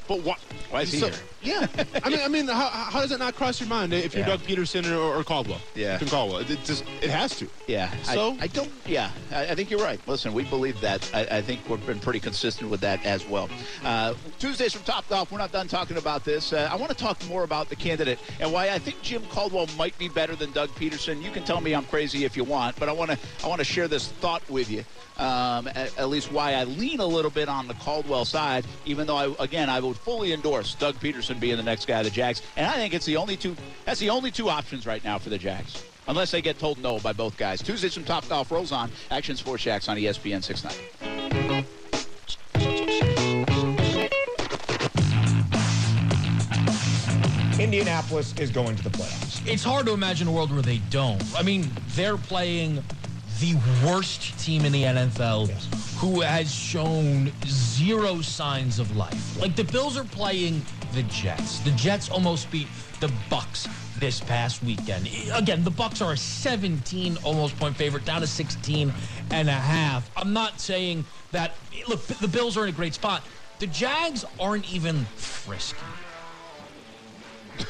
[0.07, 0.35] but why?
[0.69, 1.19] Why is he so, here?
[1.47, 1.67] Yeah,
[2.03, 4.35] I mean, I mean, how, how does it not cross your mind if you're yeah.
[4.35, 5.61] Doug Pederson or, or Caldwell?
[5.75, 6.39] Yeah, Caldwell.
[6.39, 7.47] It just it has to.
[7.67, 7.89] Yeah.
[8.03, 8.71] So I, I don't.
[8.85, 9.99] Yeah, I, I, think you're right.
[10.07, 11.09] Listen, we believe that.
[11.13, 13.49] I, I, think we've been pretty consistent with that as well.
[13.83, 15.31] Uh, Tuesdays from Top Golf.
[15.31, 16.53] We're not done talking about this.
[16.53, 19.67] Uh, I want to talk more about the candidate and why I think Jim Caldwell
[19.77, 21.21] might be better than Doug Peterson.
[21.21, 23.59] You can tell me I'm crazy if you want, but I want to I want
[23.59, 24.83] to share this thought with you.
[25.17, 29.07] Um, at, at, least why I lean a little bit on the Caldwell side, even
[29.07, 30.99] though I again I would fully endorse Doug
[31.37, 32.41] Pederson being the next guy the Jags.
[32.55, 33.55] And I think it's the only two.
[33.85, 36.99] That's the only two options right now for the Jags, unless they get told no
[36.99, 37.61] by both guys.
[37.61, 38.91] Tuesdays from Top Golf rolls on.
[39.11, 41.65] Action Sports Jax on ESPN 690.
[47.59, 49.45] Indianapolis is going to the playoffs.
[49.47, 51.23] It's hard to imagine a world where they don't.
[51.35, 52.83] I mean, they're playing
[53.39, 55.95] the worst team in the NFL yes.
[55.97, 59.39] who has shown zero signs of life.
[59.39, 60.61] Like the Bills are playing
[60.93, 61.59] the Jets.
[61.59, 62.67] The Jets almost beat
[62.99, 63.67] the Bucks
[63.99, 65.09] this past weekend.
[65.33, 68.93] Again, the Bucks are a 17 almost point favorite down to 16
[69.31, 70.09] and a half.
[70.15, 71.53] I'm not saying that
[71.87, 73.23] look, the Bills are in a great spot.
[73.59, 75.79] The Jags aren't even frisky.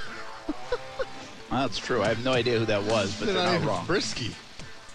[1.49, 2.01] That's true.
[2.03, 3.85] I have no idea who that was, but they're, they're not wrong.
[3.85, 4.35] Frisky.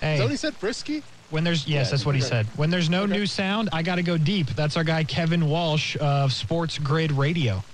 [0.00, 0.14] Hey.
[0.14, 0.54] Is that what he said?
[0.54, 1.02] Frisky?
[1.30, 2.46] When there's yes, yeah, that's what he said.
[2.56, 3.12] When there's no okay.
[3.14, 4.48] new sound, I got to go deep.
[4.48, 7.64] That's our guy Kevin Walsh of Sports Grid Radio.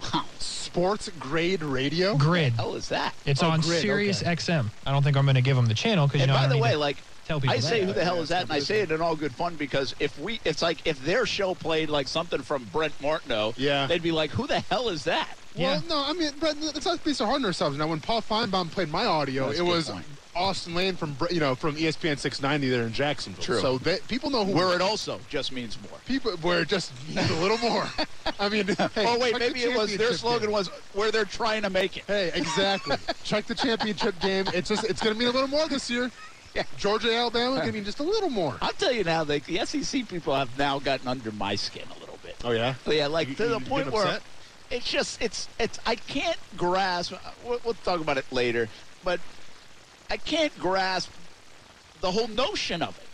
[0.00, 0.24] Wow.
[0.38, 2.16] Sports Grade Radio?
[2.16, 2.56] Grid.
[2.58, 3.14] What is that?
[3.26, 4.36] It's oh, on Grid, Sirius okay.
[4.36, 4.66] XM.
[4.86, 6.34] I don't think I'm going to give them the channel because you know.
[6.34, 7.86] by the way, like tell people I say that.
[7.86, 10.18] who the hell is that, and I say it in all good fun because if
[10.18, 14.12] we, it's like if their show played like something from Brent Martineau, yeah, they'd be
[14.12, 15.36] like, who the hell is that?
[15.56, 15.88] Well, yeah.
[15.88, 17.76] no, I mean, but let's not be so hard on ourselves.
[17.76, 20.04] Now, when Paul Finebaum played my audio, That's it was point.
[20.38, 23.42] Austin Lane from you know from ESPN 690 there in Jacksonville.
[23.42, 23.60] True.
[23.60, 24.52] So they, people know who.
[24.52, 25.98] Where it also just means more.
[26.06, 27.86] People where it just means a little more.
[28.38, 30.52] I mean, hey, oh wait, maybe it was their slogan game.
[30.52, 32.04] was where they're trying to make it.
[32.06, 32.96] Hey, exactly.
[33.24, 34.46] check the championship game.
[34.54, 36.10] It's just it's going to mean a little more this year.
[36.54, 36.62] Yeah.
[36.78, 38.56] Georgia, Alabama, going to mean just a little more.
[38.62, 42.00] I'll tell you now, the, the SEC people have now gotten under my skin a
[42.00, 42.36] little bit.
[42.44, 42.74] Oh yeah.
[42.86, 44.20] Oh, yeah, like you, to the point where
[44.70, 47.12] it's just it's it's I can't grasp.
[47.44, 48.68] We'll, we'll talk about it later,
[49.04, 49.20] but
[50.10, 51.10] I can't grasp
[52.00, 53.04] the whole notion of it.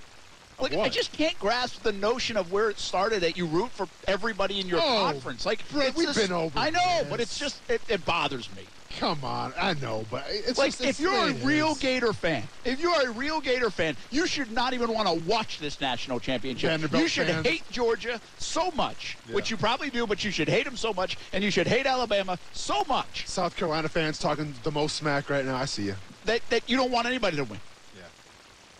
[0.60, 3.88] Like, I just can't grasp the notion of where it started that you root for
[4.06, 5.44] everybody in your oh, conference.
[5.44, 6.56] Like, we've just, been over.
[6.56, 7.10] I know, this.
[7.10, 8.62] but it's just it, it, bothers me.
[8.98, 12.80] Come on, I know, but it's like just, if you're a real Gator fan, if
[12.80, 16.70] you're a real Gator fan, you should not even want to watch this national championship.
[16.70, 17.46] Vanderbilt you should fans.
[17.46, 19.34] hate Georgia so much, yeah.
[19.34, 21.86] which you probably do, but you should hate them so much, and you should hate
[21.86, 23.26] Alabama so much.
[23.26, 25.56] South Carolina fans talking the most smack right now.
[25.56, 25.96] I see you.
[26.26, 27.58] That that you don't want anybody to win.
[27.96, 28.02] Yeah.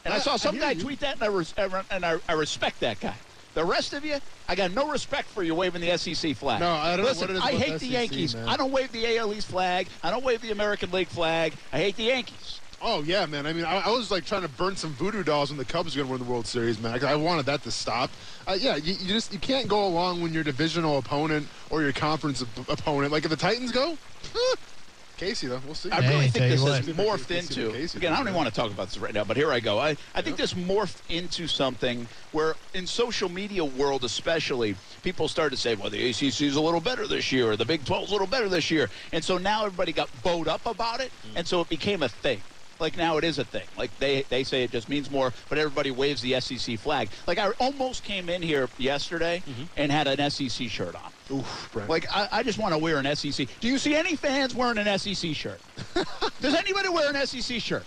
[0.05, 0.83] And I, I saw some I guy you.
[0.83, 1.55] tweet that, and I, res-
[1.91, 3.17] and I, I respect that guy.
[3.55, 4.17] The rest of you,
[4.49, 6.61] I got no respect for you waving the SEC flag.
[6.61, 8.35] No, I don't Listen, I hate the Yankees.
[8.35, 8.49] Man.
[8.49, 9.87] I don't wave the AL East flag.
[10.03, 11.55] I don't wave the American League flag.
[11.73, 12.61] I hate the Yankees.
[12.87, 13.47] Oh yeah, man.
[13.47, 15.97] I mean, I, I, was like trying to burn some voodoo dolls when the Cubs
[15.97, 17.03] were going to win the World Series, man.
[17.03, 18.11] I wanted that to stop.
[18.47, 21.93] Uh, yeah, you, you, just you can't go along when your divisional opponent or your
[21.93, 23.11] conference op- opponent.
[23.11, 23.97] Like if the Titans go,
[25.17, 25.91] Casey though, we'll see.
[25.91, 27.73] I really Hey, think this has morphed Casey- into.
[27.73, 29.61] Casey- Again, I don't even want to talk about this right now, but here I
[29.61, 29.79] go.
[29.79, 35.55] I, I think this morphed into something where, in social media world especially, people started
[35.55, 38.05] to say, "Well, the ACC is a little better this year, or the Big 12
[38.05, 41.11] is a little better this year," and so now everybody got bowed up about it,
[41.27, 41.37] mm.
[41.37, 42.41] and so it became a thing.
[42.81, 43.67] Like now it is a thing.
[43.79, 47.09] Like they, they say it just means more, but everybody waves the SEC flag.
[47.27, 49.63] Like I almost came in here yesterday mm-hmm.
[49.77, 51.13] and had an SEC shirt on.
[51.31, 51.89] Oof, Brent.
[51.89, 53.49] Like I, I just want to wear an SEC.
[53.61, 55.61] Do you see any fans wearing an SEC shirt?
[56.41, 57.85] Does anybody wear an SEC shirt?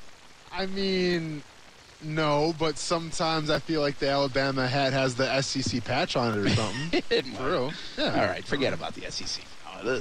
[0.51, 1.43] I mean,
[2.01, 6.45] no, but sometimes I feel like the Alabama hat has the SEC patch on it
[6.45, 7.03] or something.
[7.09, 7.71] It real.
[7.97, 8.19] Yeah.
[8.21, 9.43] All right, forget about the SEC.
[9.83, 9.99] Uh,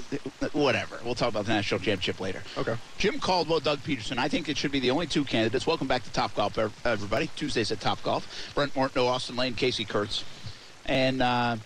[0.53, 0.99] whatever.
[1.05, 2.42] We'll talk about the national championship later.
[2.57, 2.77] Okay.
[2.96, 4.16] Jim Caldwell, Doug Pederson.
[4.16, 5.66] I think it should be the only two candidates.
[5.66, 7.29] Welcome back to Top Golf, everybody.
[7.37, 8.27] Tuesdays at Top Golf.
[8.55, 10.25] Brent Martineau, Austin Lane, Casey Kurtz.
[10.87, 11.57] And uh,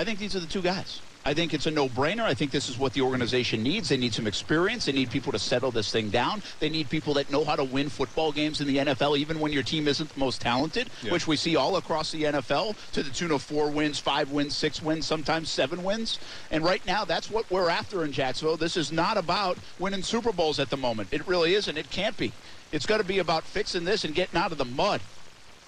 [0.00, 1.02] I think these are the two guys.
[1.26, 2.22] I think it's a no-brainer.
[2.22, 3.90] I think this is what the organization needs.
[3.90, 4.86] They need some experience.
[4.86, 6.42] They need people to settle this thing down.
[6.58, 9.52] They need people that know how to win football games in the NFL, even when
[9.52, 11.12] your team isn't the most talented, Yeah.
[11.12, 14.56] which we see all across the NFL to the tune of four wins, five wins,
[14.56, 16.18] six wins, sometimes seven wins.
[16.50, 18.56] And right now, that's what we're after in Jacksonville.
[18.56, 21.10] This is not about winning Super Bowls at the moment.
[21.12, 21.76] It really isn't.
[21.76, 22.32] It can't be.
[22.72, 25.02] It's got to be about fixing this and getting out of the mud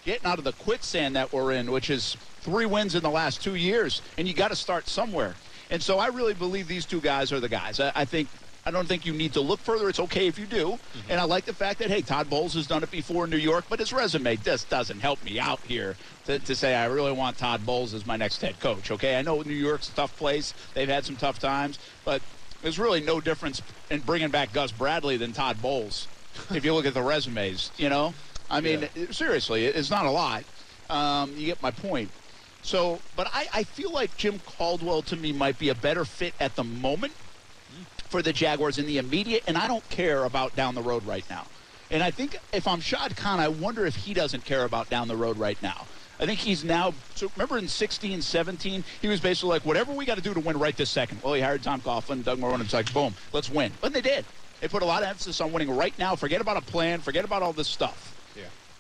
[0.05, 3.43] getting out of the quicksand that we're in, which is three wins in the last
[3.43, 5.35] two years, and you got to start somewhere.
[5.71, 7.81] And so I really believe these two guys are the guys.
[7.81, 8.29] I, I think.
[8.65, 9.89] I don't think you need to look further.
[9.89, 10.67] It's okay if you do.
[10.67, 11.11] Mm-hmm.
[11.11, 13.37] And I like the fact that, hey, Todd Bowles has done it before in New
[13.37, 17.11] York, but his resume just doesn't help me out here to, to say I really
[17.11, 18.93] want Todd Bowles as my next head coach.
[18.93, 20.55] Okay, I know New York's a tough place.
[20.75, 22.23] They've had some tough times, but
[22.63, 26.07] there's really no difference in bringing back Gus Bradley than Todd Bowles.
[26.55, 28.15] if you look at the resumes, you know?
[28.53, 30.45] I mean, seriously, it's not a lot.
[30.91, 32.11] Um, you get my point.
[32.63, 36.35] So, but I, I feel like Jim Caldwell to me might be a better fit
[36.39, 37.15] at the moment
[38.09, 41.25] for the Jaguars in the immediate, and I don't care about down the road right
[41.31, 41.47] now.
[41.91, 45.09] And I think if I'm Shad Khan, I wonder if he doesn't care about down
[45.09, 45.87] the road right now.
[46.21, 46.95] I think he's now.
[47.15, 50.41] So remember in 16, 17, he was basically like, whatever we got to do to
[50.41, 51.23] win right this second.
[51.23, 53.73] Well, he hired Tom Coughlin, Doug Marrone, and it's like, boom, let's win.
[53.83, 54.25] And they did.
[54.61, 56.15] They put a lot of emphasis on winning right now.
[56.15, 57.01] Forget about a plan.
[57.01, 58.17] Forget about all this stuff.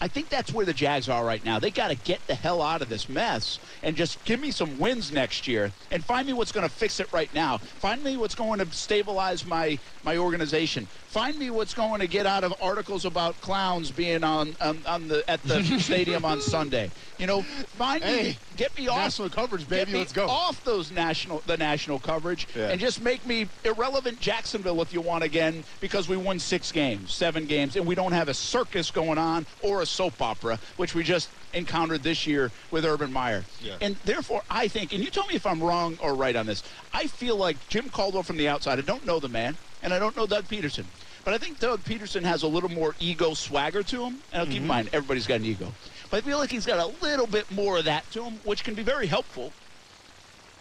[0.02, 1.60] I think that's where the Jags are right now.
[1.60, 4.76] They got to get the hell out of this mess and just give me some
[4.76, 7.58] wins next year and find me what's going to fix it right now.
[7.78, 10.88] Find me what's going to stabilize my my organization.
[11.06, 15.06] Find me what's going to get out of articles about clowns being on on, on
[15.06, 16.90] the at the stadium on Sunday.
[17.16, 20.26] You know, find me, get me off national coverage, baby, let's go.
[20.28, 22.70] off those national the national coverage Yeah.
[22.70, 27.14] and just make me irrelevant Jacksonville if you want again because we won six games,
[27.14, 30.94] seven games, and we don't have a circus going on or a soap opera, which
[30.94, 33.44] we just encountered this year with Urban Meyer.
[33.61, 33.76] Yeah.
[33.81, 36.62] And therefore, I think, and you tell me if I'm wrong or right on this,
[36.92, 39.98] I feel like Jim Caldwell from the outside, I don't know the man, and I
[39.98, 40.85] don't know Doug Pederson.
[41.24, 44.18] But I think Doug Pederson has a little more ego swagger to him.
[44.33, 44.68] And I'll keep in mm-hmm.
[44.68, 45.72] mind, everybody's got an ego.
[46.11, 48.64] But I feel like he's got a little bit more of that to him, which
[48.64, 49.52] can be very helpful.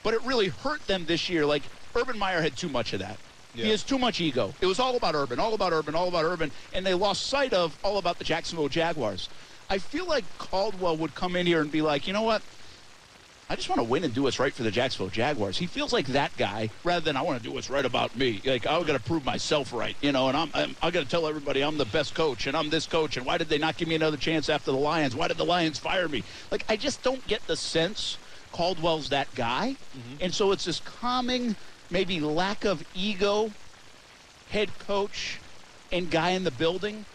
[0.03, 1.45] But it really hurt them this year.
[1.45, 1.63] Like,
[1.95, 3.17] Urban Meyer had too much of that.
[3.53, 3.67] He Yeah.
[3.69, 4.53] has too much ego.
[4.61, 7.53] It was all about Urban, all about Urban, all about Urban, and they lost sight
[7.53, 9.29] of all about the Jacksonville Jaguars.
[9.69, 12.41] I feel like Caldwell would come in here and be like, you know what?
[13.49, 15.57] I just want to win and do what's right for the Jacksonville Jaguars.
[15.57, 18.41] He feels like that guy rather than I want to do what's right about me.
[18.45, 20.29] Like I got to prove myself right, you know.
[20.29, 22.85] And I'm, I'm I got to tell everybody I'm the best coach and I'm this
[22.85, 23.17] coach.
[23.17, 25.17] And why did they not give me another chance after the Lions?
[25.17, 26.23] Why did the Lions fire me?
[26.49, 28.17] Like I just don't get the sense
[28.53, 29.75] Caldwell's that guy.
[29.97, 30.23] Mm-hmm.
[30.23, 31.57] And so it's this calming,
[31.91, 33.51] maybe lack of ego,
[34.49, 35.39] head coach,
[35.91, 37.05] and guy in the building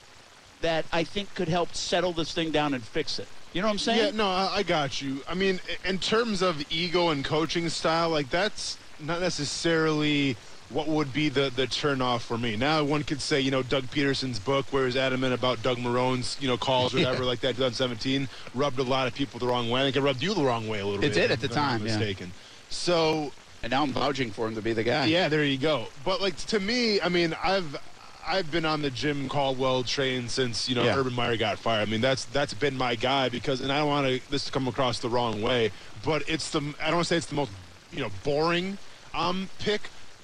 [0.61, 3.29] that I think could help settle this thing down and fix it.
[3.53, 4.05] You know what I'm saying?
[4.05, 5.23] Yeah, no, I, I got you.
[5.29, 10.37] I mean, in terms of ego and coaching style, like that's not necessarily
[10.69, 12.57] what would be the the turn off for me.
[12.57, 16.37] Now, one could say, you know, Doug Pederson's book, where he's adamant about Doug Marrone's,
[16.41, 19.71] you know, calls or whatever, like that, 2017, rubbed a lot of people the wrong
[19.71, 19.81] way.
[19.81, 21.17] I think it rubbed you the wrong way a little It bit.
[21.17, 21.97] It did at the time, yeah.
[21.97, 22.33] mistaken.
[22.69, 23.33] So
[23.67, 25.07] And now I'm vouching for him to be the guy.
[25.07, 25.87] yeah, there you go.
[26.05, 27.77] But like to me, I mean, I've
[28.25, 30.97] I've been on the Jim Caldwell train since you know Yeah.
[30.97, 31.89] Urban Meyer got fired.
[31.89, 34.53] I mean, that's that's been my guy because, and I don't want to this to
[34.53, 35.73] come across the wrong way,
[36.05, 37.51] but it's the I don't want to say it's the most
[37.91, 38.79] you know boring
[39.15, 39.81] um pick,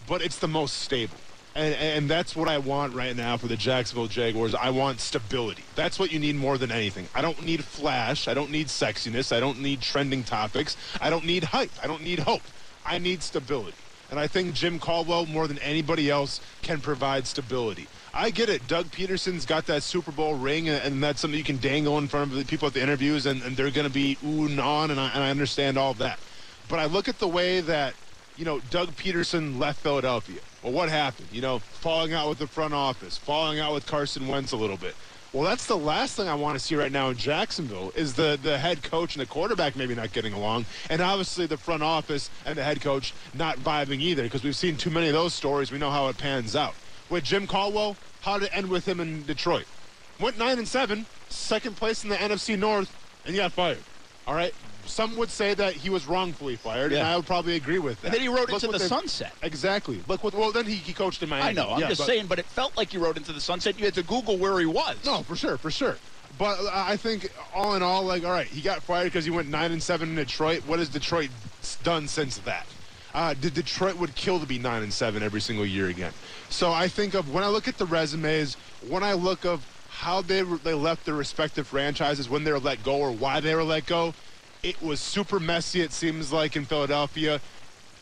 [0.07, 1.17] but it's the most stable.
[1.57, 4.55] And, and that's what I want right now for the Jacksonville Jaguars.
[4.55, 5.65] I want stability.
[5.75, 7.09] That's what you need more than anything.
[7.13, 8.29] I don't need flash.
[8.29, 9.37] I don't need sexiness.
[9.37, 10.77] I don't need trending topics.
[11.01, 11.73] I don't need hype.
[11.83, 12.43] I don't need hope.
[12.85, 13.77] I need stability.
[14.11, 17.89] And I think Jim Caldwell, more than anybody else, can provide stability.
[18.13, 18.67] I get it.
[18.67, 22.31] Doug Pederson's got that Super Bowl ring, and, that's something you can dangle in front
[22.31, 24.91] of the people at the interviews, and, and they're going to be ooh and on,
[24.91, 26.19] and I, and I understand all of that.
[26.69, 27.95] But I look at the way that,
[28.37, 30.41] you know, Doug Pederson left Philadelphia.
[30.63, 31.29] Well, what happened?
[31.33, 34.77] You know, falling out with the front office, falling out with Carson Wentz a little
[34.77, 34.95] bit.
[35.33, 38.39] Well, that's the last thing I want to see right now in Jacksonville is the,
[38.43, 42.29] the head coach and the quarterback maybe not getting along, and obviously the front office
[42.45, 45.73] and the head coach not vibing either because we've seen too many of those stories.
[45.73, 46.75] We know how it pans out.
[47.09, 49.65] With Jim Caldwell, how did it end with him in Detroit?
[50.21, 53.79] Went nine and seven, second place in the NFC North, and he got fired.
[54.27, 54.55] All right.
[54.87, 58.09] Some would say that he was wrongfully fired, and I would probably agree with that.
[58.09, 59.33] And then he rode Look into the they've- sunset.
[59.43, 60.01] Exactly.
[60.09, 60.35] Look what.
[60.35, 61.49] Well, then he, he coached in Miami.
[61.51, 61.71] I know.
[61.71, 63.79] I'm Yeah, just but- saying, but it felt like you rode into the sunset.
[63.79, 64.97] You had to Google where he was.
[65.05, 65.97] No, for sure, for sure.
[66.39, 69.49] But I think all in all, like, all right, he got fired because he went
[69.49, 70.63] nine and seven in Detroit.
[70.67, 71.31] What has Detroit
[71.83, 72.67] done since that?
[73.15, 76.13] Uh, did Detroit would kill to be nine and seven every single year again?
[76.49, 78.57] So I think of when I look at the resumes,
[78.89, 82.83] when I look of how they they left their respective franchises when they were let
[82.83, 84.15] go or why they were let go,
[84.63, 85.81] it was super messy.
[85.81, 87.41] It seems like in Philadelphia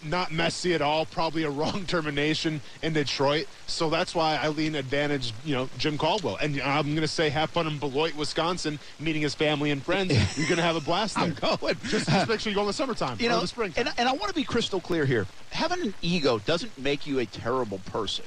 [0.03, 1.05] not messy at all.
[1.05, 3.47] Probably a wrong termination in Detroit.
[3.67, 6.37] So that's why I lean advantage, you know, Jim Caldwell.
[6.37, 10.13] And I'm going to say have fun in Beloit, Wisconsin, meeting his family and friends.
[10.39, 11.25] You're going to have a blast there.
[11.25, 11.77] I'm going.
[11.85, 13.73] Just, just make sure you go in the summertime you know, the spring.
[13.77, 15.27] and, and I want to be crystal clear here.
[15.51, 18.25] Having an ego doesn't make you a terrible person.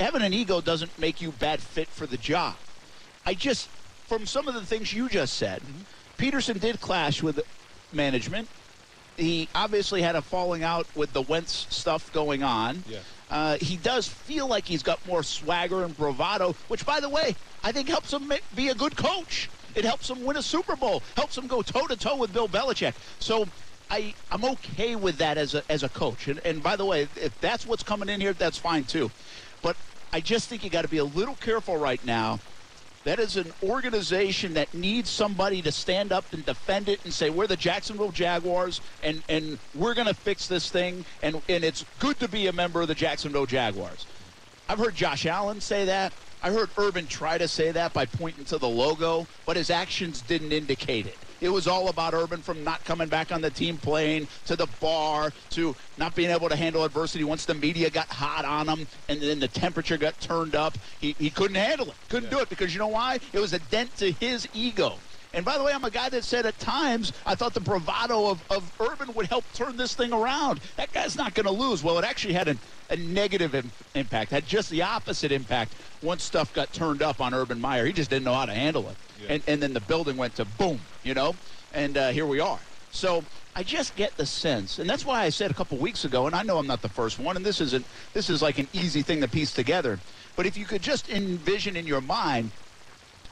[0.00, 2.56] Having an ego doesn't make you bad fit for the job.
[3.24, 3.68] I just,
[4.06, 5.82] from some of the things you just said, Mm-hmm.
[6.18, 7.40] Pederson did clash with
[7.96, 8.48] management.
[9.16, 12.84] He obviously had a falling out with the Wentz stuff going on.
[12.88, 12.98] Yeah.
[13.30, 17.34] Uh, he does feel like he's got more swagger and bravado, which, by the way,
[17.64, 19.48] I think helps him be a good coach.
[19.74, 22.48] It helps him win a Super Bowl, helps him go toe to toe with Bill
[22.48, 22.94] Belichick.
[23.18, 23.46] So
[23.90, 26.28] I, I'm okay with that as a, as a coach.
[26.28, 29.10] And, and by the way, if that's what's coming in here, that's fine too.
[29.62, 29.76] But
[30.12, 32.38] I just think you got to be a little careful right now.
[33.06, 37.30] That is an organization that needs somebody to stand up and defend it and say,
[37.30, 41.04] we're the Jacksonville Jaguars and, and we're going to fix this thing.
[41.22, 44.08] And, and it's good to be a member of the Jacksonville Jaguars.
[44.68, 46.12] I've heard Josh Allen say that.
[46.42, 50.20] I heard Urban try to say that by pointing to the logo, but his actions
[50.20, 51.25] didn't indicate it.
[51.40, 54.66] It was all about Urban from not coming back on the team plane to the
[54.80, 58.86] bar to not being able to handle adversity once the media got hot on him
[59.08, 60.78] and then the temperature got turned up.
[60.98, 61.96] He, he couldn't handle it.
[62.08, 63.18] Couldn't do it because you know why?
[63.32, 64.98] It was a dent to his ego.
[65.36, 68.30] And by the way, I'm a guy that said at times I thought the bravado
[68.30, 70.60] of, of Urban would help turn this thing around.
[70.78, 71.84] That guy's not going to lose.
[71.84, 76.24] Well, it actually had an, a negative Im- impact, had just the opposite impact once
[76.24, 77.84] stuff got turned up on Urban Meyer.
[77.84, 78.96] He just didn't know how to handle it.
[79.28, 81.34] And, and then the building went to boom, you know?
[81.74, 82.58] And uh, here we are.
[82.90, 83.22] So
[83.54, 86.34] I just get the sense, and that's why I said a couple weeks ago, and
[86.34, 89.02] I know I'm not the first one, and this isn't this is like an easy
[89.02, 89.98] thing to piece together.
[90.34, 92.50] But if you could just envision in your mind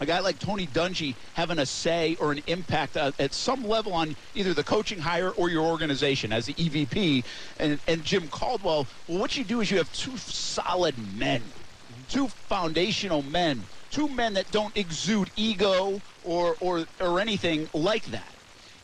[0.00, 3.92] a guy like Tony Dungy having a say or an impact uh, at some level
[3.92, 7.24] on either the coaching hire or your organization as the EVP,
[7.58, 11.42] and, and Jim Caldwell, well, what you do is you have two solid men,
[12.08, 18.28] two foundational men, two men that don't exude ego or, or, or anything like that.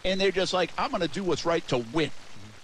[0.04, 2.10] And they're just like, I'm going to do what's right to win.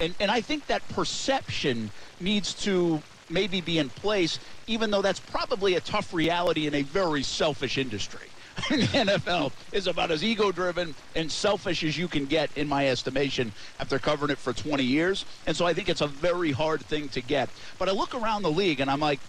[0.01, 5.21] And, and I think that perception needs to maybe be in place, even though that's
[5.21, 8.29] probably a tough reality in a very selfish industry.
[8.71, 12.89] the NFL is about as ego driven and selfish as you can get, in my
[12.89, 15.27] estimation, after covering it for 20 years.
[15.47, 17.51] And so I think it's a very hard thing to get.
[17.79, 19.21] But I look around the league and I'm like,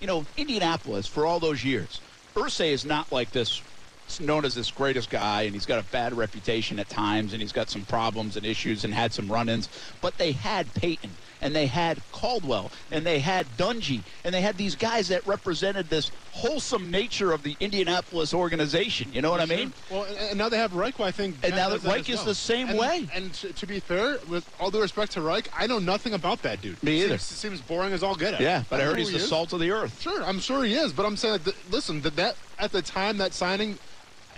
[0.00, 2.00] you know, Indianapolis for all those years,
[2.36, 3.62] Irsay is not like this
[4.06, 7.40] He's known as this greatest guy, and he's got a bad reputation at times, and
[7.40, 9.68] he's got some problems and issues and had some run-ins.
[10.00, 14.56] But they had Peyton, and they had Caldwell, and they had Dungy, and they had
[14.56, 19.12] these guys that represented this wholesome nature of the Indianapolis organization.
[19.12, 19.72] You know what I mean?
[19.90, 21.36] Well, and, now they have Reich, I think.
[21.44, 22.24] And now that Reich is well.
[22.24, 23.08] the same And- way.
[23.14, 26.62] And to, be fair, with all due respect to Reich, I know nothing about that
[26.62, 26.82] dude.
[26.82, 27.18] Me either.
[27.18, 28.40] Seems, seems boring as all get out.
[28.40, 29.28] Yeah, but I don't heard he's who the is.
[29.28, 30.00] salt of the earth.
[30.00, 33.18] Sure, I'm sure he is, but I'm saying, that, listen, that, that at the time
[33.18, 33.78] that signing,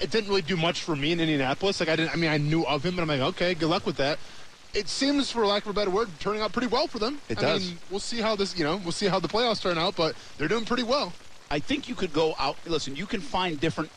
[0.01, 1.79] it didn't really do much for me in Indianapolis.
[1.79, 3.87] Like I didn't, I mean, I knew of him, but I'm like, okay, good luck
[3.87, 4.19] with that.
[4.77, 7.19] It seems, for lack of a better word, turning out pretty well for them.
[7.31, 7.67] It I does.
[7.67, 10.15] Mean, we'll see how this, you know, we'll see how the playoffs turn out, but
[10.37, 11.15] they're doing pretty well.
[11.51, 12.57] I think you could go out.
[12.67, 13.91] Listen, you can find different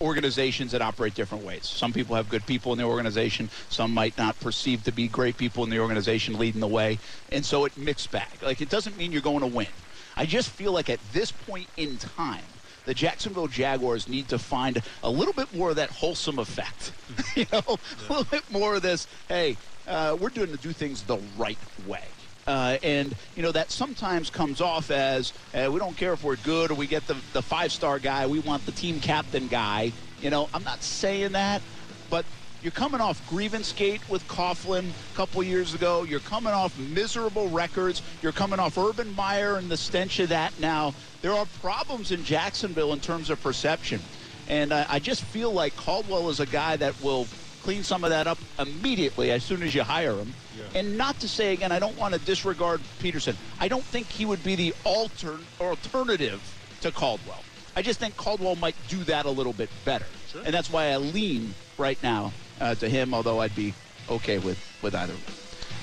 [0.00, 1.66] organizations that operate different ways.
[1.66, 3.48] Some people have good people in the organization.
[3.68, 6.98] Some might not perceive to be great people in the organization leading the way.
[7.30, 8.42] And so it mixed bag.
[8.42, 9.68] Like it doesn't mean you're going to win.
[10.16, 12.42] I just feel like at this point in time,
[12.84, 16.92] the Jacksonville Jaguars need to find a little bit more of that wholesome effect.
[17.36, 19.56] you know, a little bit more of this, hey,
[19.86, 22.04] uh, we're doing to do things the right way.
[22.46, 26.36] Uh, and, you know, that sometimes comes off as uh, we don't care if we're
[26.36, 28.26] good or we get the, the five star guy.
[28.26, 29.92] We want the team captain guy.
[30.20, 31.62] You know, I'm not saying that,
[32.10, 32.24] but
[32.64, 36.02] you're coming off grievance gate with Coughlin a couple years ago.
[36.02, 38.00] You're coming off miserable records.
[38.22, 40.94] You're coming off Urban Meyer and the stench of that now.
[41.20, 44.00] There are problems in Jacksonville in terms of perception.
[44.48, 47.26] And uh, I just feel like Caldwell is a guy that will
[47.62, 50.32] clean some of that up immediately as soon as you hire him.
[50.58, 50.80] Yeah.
[50.80, 53.36] And not to say again, I don't want to disregard Pederson.
[53.60, 56.40] I don't think he would be the alter or alternative
[56.80, 57.44] to Caldwell.
[57.76, 60.42] I just think Caldwell might do that a little bit better, Sure.
[60.46, 63.14] and that's why I lean right now uh, to him.
[63.14, 63.74] Although I'd be
[64.10, 65.14] okay with with either.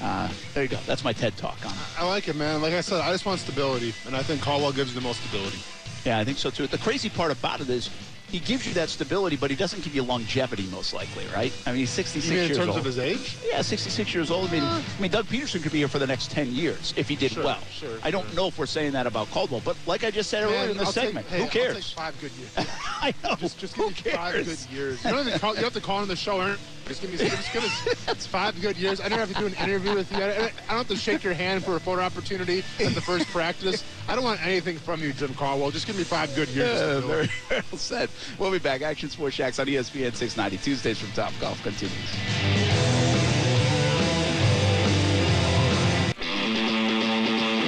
[0.01, 0.79] Uh, there you go.
[0.87, 1.99] That's my TED talk on it.
[1.99, 2.61] I like it, man.
[2.61, 5.59] Like I said, I just want stability, and I think Caldwell gives the most stability.
[6.05, 6.65] Yeah, I think so too.
[6.65, 7.89] The crazy part about it is
[8.31, 11.51] he gives you that stability, but he doesn't give you longevity, most likely, right?
[11.65, 12.77] I mean, he's 66 You mean in years terms old.
[12.79, 13.37] of his age?
[13.45, 14.47] Yeah, 66 years old.
[14.47, 17.09] I mean, I mean, Doug Pederson could be here for the next 10 years if
[17.09, 17.59] he did Sure, well.
[17.69, 18.35] sure, I don't sure.
[18.35, 20.85] know if we're saying that about Caldwell, but like I just said earlier in the
[20.85, 21.91] segment, hey, who cares?
[21.91, 22.51] five good years.
[23.01, 23.35] I know.
[23.35, 25.03] Just, just who me five good years.
[25.03, 26.57] You don't even call, you have to call on the show, Aaron.
[26.91, 28.99] Just give me, just give us five good years.
[28.99, 30.21] I don't have to do an interview with you.
[30.21, 33.27] I, I don't have to shake your hand for a photo opportunity at the first
[33.29, 33.85] practice.
[34.09, 35.71] I don't want anything from you, Jim Caldwell.
[35.71, 36.81] Just give me five good years.
[36.81, 38.09] Yeah, very well said.
[38.37, 38.81] We'll be back.
[38.81, 40.57] Action Sports Jax on ESPN 690.
[40.57, 41.95] Tuesdays from Top Golf continues.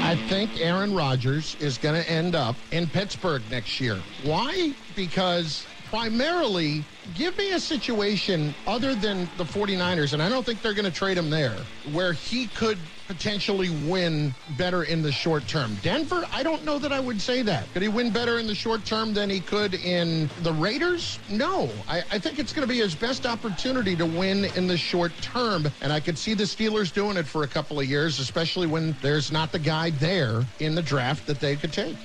[0.05, 4.01] I think Aaron Rodgers is going to end up in Pittsburgh next year.
[4.23, 4.73] Why?
[4.97, 6.83] Because primarily,
[7.13, 10.91] give me a situation other than the 49ers, and I don't think they're going to
[10.91, 11.55] trade him there,
[11.91, 15.77] where he could potentially win better in the short term.
[15.83, 17.71] Denver, I don't know that I would say that.
[17.73, 21.19] Could he win better in the short term than he could in the Raiders?
[21.29, 21.69] No.
[21.87, 25.11] I, I think it's going to be his best opportunity to win in the short
[25.21, 25.67] term.
[25.81, 28.95] And I could see the Steelers doing it for a couple of years, especially when
[29.03, 31.97] there's not the guy there in the draft that they could take.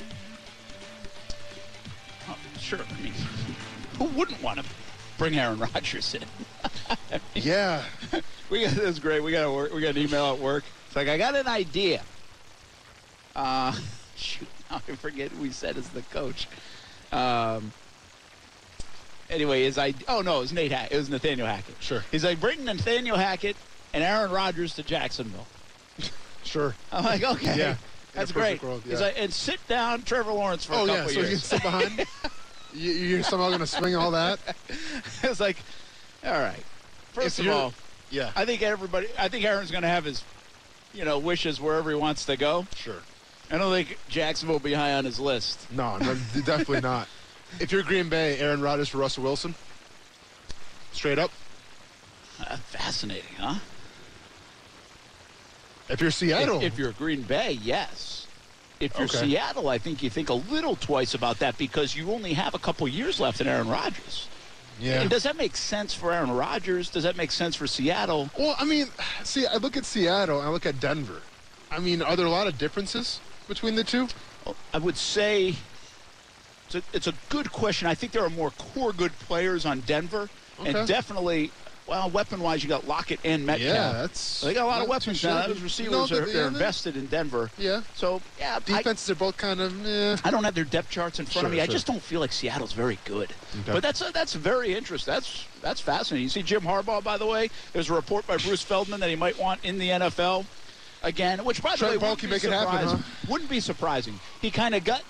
[2.29, 2.81] Oh, sure.
[2.81, 3.15] I mean,
[3.99, 4.65] who wouldn't want to
[5.19, 6.25] bring Aaron Rodgers in?
[7.35, 7.85] Yeah.
[8.51, 9.23] We got this is great.
[9.23, 10.65] We got work, we got an email at work.
[10.87, 12.01] It's like I got an idea.
[13.37, 13.77] Uh,
[14.17, 16.49] shoot, now I forget who we said as the coach.
[17.13, 17.73] Um.
[19.29, 20.07] Anyway, his idea.
[20.09, 20.73] Oh no, it was Nate.
[20.73, 21.75] Hack- it was Nathaniel Hackett.
[21.81, 22.03] Sure.
[22.11, 23.57] He's like bring Nathaniel Hackett
[23.93, 25.47] and Aaron Rodgers to Jacksonville.
[26.45, 26.75] Sure.
[26.91, 27.75] I'm like, okay, Yeah.
[28.15, 28.63] that's In a perfect great.
[28.63, 29.07] world, He's yeah.
[29.09, 30.95] like, and sit down, Trevor Lawrence for Oh a yeah.
[30.97, 31.45] couple So you can years.
[31.45, 32.07] sit behind.
[32.75, 34.39] You, you're somehow going to swing all that.
[35.23, 35.57] it's like,
[36.25, 36.63] all right.
[37.13, 37.75] First If of all,
[38.11, 38.31] Yeah.
[38.37, 39.09] I think everybody.
[39.19, 40.23] I think Aaron's going to have his,
[40.95, 42.67] you know, wishes wherever he wants to go.
[42.77, 43.01] Sure.
[43.51, 45.71] I don't think Jacksonville will be high on his list.
[45.73, 46.15] No, no,
[46.45, 47.09] definitely not.
[47.61, 49.55] If you're Green Bay, Aaron Rodgers for Russell Wilson.
[50.93, 51.31] Straight up.
[52.39, 53.55] Uh, fascinating, huh?
[55.89, 58.27] If you're Seattle, If, if you're Green Bay, yes.
[58.81, 59.19] If you're Okay.
[59.19, 62.59] Seattle, I think you think a little twice about that because you only have a
[62.59, 64.29] couple years left in Aaron Rodgers.
[64.81, 65.01] yeah.
[65.01, 66.89] And does that make sense for Aaron Rodgers?
[66.91, 68.31] Does that make sense for Seattle?
[68.39, 68.87] Well, I mean,
[69.25, 71.23] see, I look at Seattle, I look at Denver.
[71.71, 74.09] I mean, are there a lot of differences between the two?
[74.73, 75.57] I would say
[76.67, 77.89] it's a, it's a good question.
[77.89, 80.29] I think there are more core good players on Denver,
[80.61, 80.73] Okay.
[80.79, 81.51] and definitely,
[81.89, 83.67] well, weapon-wise, you got Lockett and Metcalf.
[83.69, 85.41] Yeah, that's they got a lot of weapons now.
[85.41, 85.53] shabby.
[85.55, 87.51] Those receivers No, are they're invested in Denver.
[87.57, 87.83] Yeah.
[87.95, 90.17] So yeah, I, Defenses are both kind of, eh.
[90.25, 91.63] I don't have their depth charts in front of Sure, me.
[91.63, 93.33] I just don't feel like Seattle's very good.
[93.63, 93.73] Okay.
[93.73, 95.15] But that's that's very interesting.
[95.15, 96.25] That's that's fascinating.
[96.25, 97.49] You see Jim Harbaugh, by the way.
[97.73, 100.45] There's a report by Bruce Feldman that he might want in the NFL
[101.03, 102.99] again, which by the Trent way wouldn't be happen, surprising.
[102.99, 103.27] huh?
[103.31, 104.21] Wouldn't be surprising.
[104.43, 105.03] He kind of got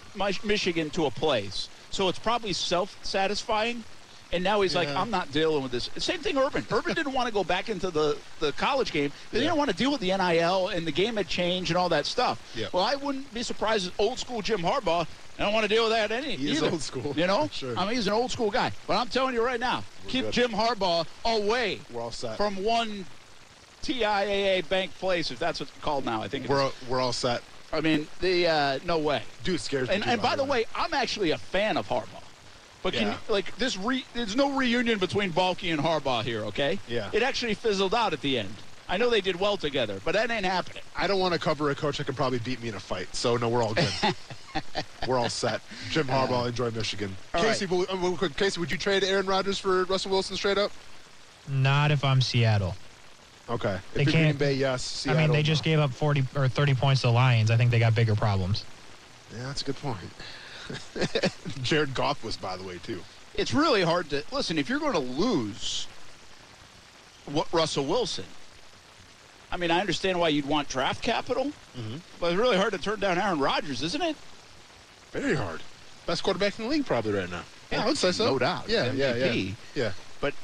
[0.45, 3.85] Michigan to a place, so it's probably self-satisfying.
[4.33, 5.89] And now he's like, I'm not dealing with this.
[5.97, 6.67] Same thing, Urban.
[6.71, 9.11] Urban didn't want to go back into the, the college game.
[9.33, 11.89] They didn't want to deal with the NIL and the game had changed and all
[11.89, 12.53] that stuff.
[12.55, 12.67] Yeah.
[12.73, 15.07] Well, I wouldn't be surprised if old school Jim Harbaugh.
[15.39, 16.37] I don't want to deal with that any.
[16.37, 16.71] He either.
[16.71, 17.15] old school.
[17.17, 17.79] You know, Sure.
[17.79, 18.73] I mean, he's an old school guy.
[18.87, 20.33] But I'm telling you right now, keep good.
[20.35, 22.37] Jim Harbaugh away We're all set.
[22.37, 23.07] from one
[23.83, 26.23] TIAA bank place, if that's what's called now.
[26.23, 26.49] I think.
[26.49, 27.43] We're all, we're all set.
[27.73, 29.23] I mean, the uh, no way.
[29.45, 29.97] Dude scares me.
[29.97, 32.23] And, and by the way, I'm actually a fan of Harbaugh.
[32.83, 33.13] But can Yeah.
[33.29, 36.79] you, like this, re, there's no reunion between Baalke and Harbaugh here, okay?
[36.89, 37.11] Yeah.
[37.13, 38.55] It actually fizzled out at the end.
[38.89, 40.83] I know they did well together, but that ain't happening.
[40.97, 43.15] I don't want to cover a coach that can probably beat me in a fight.
[43.15, 43.93] So no, we're all good.
[45.07, 45.61] we're all set.
[45.91, 47.15] Jim Harbaugh, enjoy Michigan.
[47.35, 50.57] All Casey, will- uh, quick, Casey, would you trade Aaron Rodgers for Russell Wilson straight
[50.57, 50.73] up?
[51.49, 52.77] Not if I'm Seattle.
[53.51, 53.79] Okay.
[53.95, 54.83] They if you're Green can't- Bay, yes.
[54.83, 55.71] Seattle, I mean, they just no.
[55.71, 57.51] gave up 40 or 30 points to the Lions.
[57.51, 58.65] I think they got bigger problems.
[59.37, 59.99] Yeah, that's a good point.
[61.63, 63.01] Jared Goff was, by the way, too.
[63.35, 64.59] It's really hard to listen.
[64.59, 65.87] If you're going to lose
[67.27, 68.25] what Russell Wilson,
[69.51, 71.97] I mean, I understand why you'd want draft capital, Mm-hmm.
[72.21, 74.17] but it's really hard to turn down Aaron Rodgers, isn't it?
[75.13, 75.63] Very hard.
[76.07, 77.43] Best quarterback in the league probably right now.
[77.71, 78.27] Yeah, I would say so.
[78.27, 78.69] No doubt.
[78.69, 79.53] Yeah, yeah, yeah.
[79.75, 79.93] Yeah.
[80.21, 80.35] But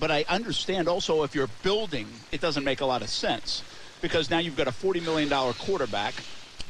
[0.00, 3.62] but I understand also if you're building, it doesn't make a lot of sense
[4.00, 6.14] because now you've got a forty million dollar quarterback,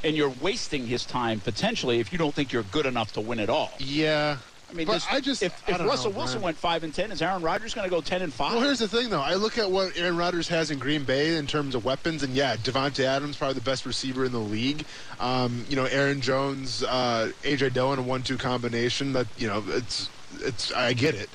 [0.05, 3.39] and you're wasting his time potentially if you don't think you're good enough to win
[3.39, 3.71] it all.
[3.79, 4.39] Yeah.
[4.71, 6.95] I mean, this- I just- if, I if don't Russell know, Wilson went five and
[6.95, 8.55] ten, is Aaron Rodgers going to go ten and five?
[8.55, 9.21] Well, here's the thing, though.
[9.21, 12.35] I look at what Aaron Rodgers has in Green Bay in terms of weapons, and
[12.35, 14.87] yeah, Davante Adams probably the best receiver in the league.
[15.21, 19.13] Um, you know, Aaron Jones, uh, AJ Dillon, a one-two combination.
[19.13, 20.09] That you know, it's
[20.41, 20.73] it's.
[20.73, 21.29] I get it,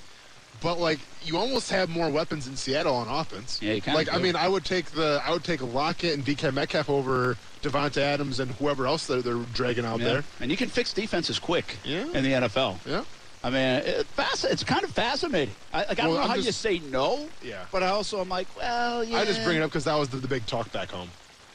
[0.62, 3.60] but like you almost have more weapons in Seattle on offense.
[3.62, 6.90] Yeah, Like I mean, I would take the I would take Lockett and DK Metcalf
[6.90, 10.06] over Davante Adams and whoever else they're, they're dragging out Yeah.
[10.08, 10.24] there.
[10.40, 12.04] And you can fix defenses quick Yeah.
[12.14, 12.78] in the NFL.
[12.86, 13.04] Yeah.
[13.44, 15.54] I mean, it, it's kind of fascinating.
[15.72, 17.30] I, like, I don't know I'm how you say no.
[17.44, 17.66] Yeah.
[17.72, 19.18] But I also am like, well, yeah.
[19.20, 21.10] I just bring it up because that was the, the big talk back home.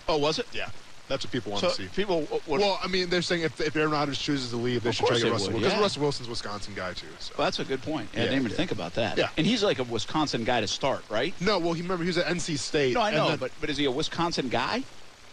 [0.08, 0.46] Oh, was it?
[0.52, 0.68] Yeah,
[1.12, 1.88] that's what people want So to see.
[1.88, 2.60] people would.
[2.60, 5.18] Well, I mean, they're saying if, if Aaron Rodgers chooses to leave, they should try
[5.18, 5.80] to get Russell would, because yeah.
[5.80, 7.06] Russell Wilson's a Wisconsin guy too.
[7.18, 7.34] So.
[7.36, 8.08] Well, that's a good point.
[8.14, 8.56] Yeah, I didn't even yeah.
[8.56, 9.18] think about that.
[9.18, 9.28] Yeah.
[9.36, 11.34] And he's like a Wisconsin guy to start, right?
[11.40, 12.94] No, well, he remember he was at NC State.
[12.94, 14.82] No, I know, then- but but is he a Wisconsin guy?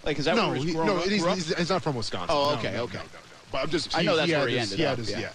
[0.04, 1.04] Like, is that no, where he's he, grown no, up?
[1.06, 1.38] he's, grew up?
[1.38, 2.30] he's, he's not from Wisconsin.
[2.30, 2.98] Oh, okay, no, okay.
[2.98, 3.38] No, no, no.
[3.52, 3.98] But I'm just.
[3.98, 5.20] I know that's had where he ended had up, yeah.
[5.20, 5.30] yeah,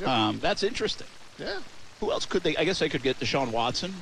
[0.00, 0.28] yeah.
[0.28, 1.06] Um, that's interesting.
[1.38, 1.58] Yeah.
[2.00, 2.56] Who else could they?
[2.56, 3.94] I guess they could get Deshaun Watson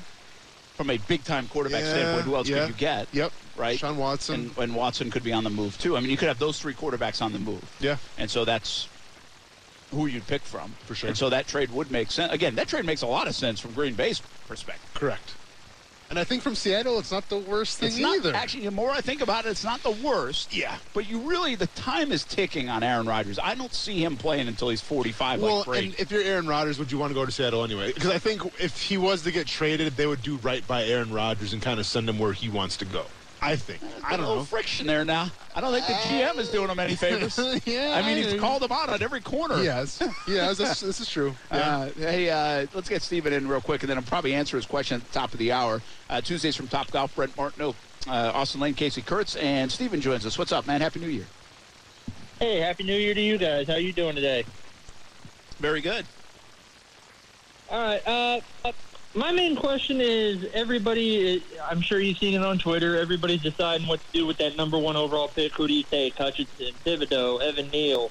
[0.74, 2.24] from a big time quarterback Yeah, standpoint.
[2.24, 2.60] Who else yeah.
[2.60, 3.08] could you get?
[3.12, 3.32] Yep.
[3.56, 3.78] Right.
[3.78, 4.34] Sean Watson.
[4.56, 5.96] And, and Watson could be on the move too.
[5.96, 7.62] I mean, you could have those three quarterbacks on the move.
[7.80, 7.96] yeah.
[8.18, 8.88] And so that's
[9.92, 10.72] who you'd pick from.
[10.86, 11.08] For sure.
[11.08, 12.32] And so that trade would make sense.
[12.32, 14.90] Again, that trade makes a lot of sense from Green Bay's perspective.
[14.94, 15.34] Correct.
[16.10, 18.34] And I think from Seattle, it's not the worst thing It's not either.
[18.34, 18.64] actually.
[18.64, 20.54] The more I think about it, it's not the worst.
[20.54, 20.76] Yeah.
[20.92, 23.38] But you really, the time is ticking on Aaron Rodgers.
[23.38, 25.40] I don't see him playing until he's 45.
[25.42, 25.86] well, like Brady.
[25.88, 27.92] and if you're Aaron Rodgers, would you want to go to Seattle anyway?
[27.92, 31.12] Because I think if he was to get traded, they would do right by Aaron
[31.12, 33.06] Rodgers and kind of send him where he wants to go.
[33.42, 33.80] I think.
[34.02, 34.44] I don't little know.
[34.44, 35.30] friction there now.
[35.54, 37.38] I don't think the GM is doing him any favors.
[37.66, 39.62] Yeah, I mean, he's called him out on every corner.
[39.62, 40.02] Yes.
[40.26, 41.34] Yes, this, this is true.
[41.52, 41.64] Yeah.
[41.84, 44.64] Uh, hey, uh, let's get Steven in real quick, and then I'll probably answer his
[44.66, 45.82] question at the top of the hour.
[46.08, 47.74] Uh, Tuesdays from Top Golf, Brent Martineau,
[48.06, 50.38] uh, Austin Lane, Casey Kurtz, and Steven joins us.
[50.38, 50.80] What's up, man?
[50.80, 51.26] Happy New Year.
[52.38, 53.66] Hey, happy New Year to you guys.
[53.66, 54.44] How you doing today?
[55.58, 56.06] Very good.
[57.70, 58.06] All right.
[58.06, 58.72] Uh, uh,
[59.14, 61.42] my main question is everybody.
[61.62, 62.98] I'm sure you've seen it on Twitter.
[62.98, 65.52] Everybody's deciding what to do with that number one overall pick.
[65.54, 66.16] Who do you take?
[66.16, 68.10] Hutchinson, Thibodeaux, Evan Neal.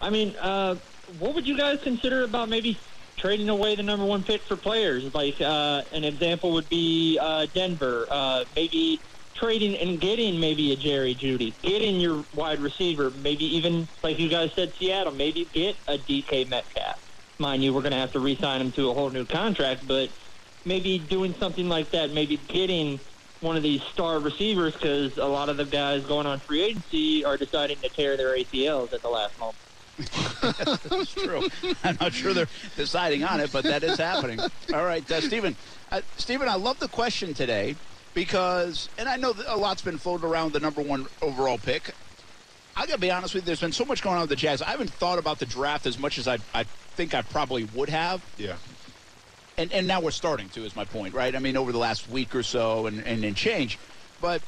[0.00, 0.76] I mean, uh,
[1.18, 2.76] what would you guys consider about maybe
[3.16, 5.14] trading away the number one pick for players?
[5.14, 8.06] Like uh, an example would be uh, Denver.
[8.10, 9.00] Uh, maybe
[9.34, 13.10] trading and getting maybe a Jerry Jeudy, getting your wide receiver.
[13.22, 15.12] Maybe even like you guys said, Seattle.
[15.12, 17.09] Maybe get a DK Metcalf.
[17.40, 20.10] Mind you, we're going to have to re-sign him to a whole new contract, but
[20.66, 22.12] maybe doing something like that.
[22.12, 23.00] Maybe getting
[23.40, 27.24] one of these star receivers because a lot of the guys going on free agency
[27.24, 29.56] are deciding to tear their ACLs at the last moment.
[30.90, 31.48] That's true.
[31.82, 34.38] I'm not sure they're deciding on it, but that is happening.
[34.74, 35.56] All right, uh, Stephen.
[35.90, 37.74] Uh, Stephen, I love the question today
[38.12, 41.94] because, and I know a lot's been floated around the number one overall pick.
[42.76, 43.46] I got to be honest with you.
[43.46, 44.62] There's been so much going on with the Jags.
[44.62, 47.88] I haven't thought about the draft as much as I, I think I probably would
[47.88, 48.24] have.
[48.38, 48.54] Yeah.
[49.58, 52.08] and and now we're starting to is my point right i mean over the last
[52.08, 53.78] week or so and and, and change
[54.20, 54.40] but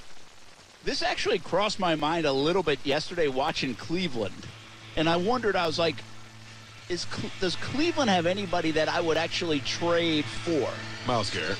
[0.84, 4.46] this actually crossed my mind a little bit yesterday watching cleveland
[4.96, 5.96] and i wondered i was like
[6.88, 7.06] is
[7.40, 10.68] does cleveland have anybody that i would actually trade for
[11.06, 11.58] Myles Garrett.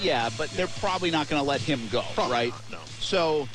[0.00, 2.78] yeah but they're probably not going to let him go Probably right not, no.
[3.00, 3.48] so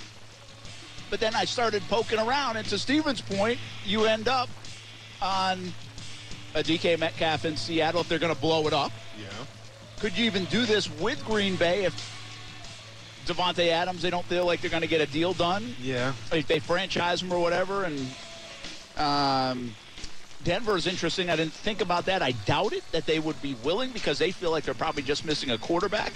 [1.13, 4.49] but then i started poking around and to steven's point you end up
[5.21, 5.71] on
[6.55, 8.91] a dk metcalf in seattle if they're going to blow it up
[9.21, 9.27] Yeah.
[9.99, 11.93] could you even do this with Green Bay if
[13.27, 15.75] Davante Adams they don't feel like they're going to get a deal done?
[15.79, 16.13] Yeah.
[16.31, 18.05] If they franchise him or whatever, and
[18.97, 19.73] um,
[20.43, 21.29] Denver is interesting.
[21.29, 22.21] I didn't think about that.
[22.21, 25.23] I doubt it that they would be willing because they feel like they're probably just
[25.23, 26.11] missing a quarterback,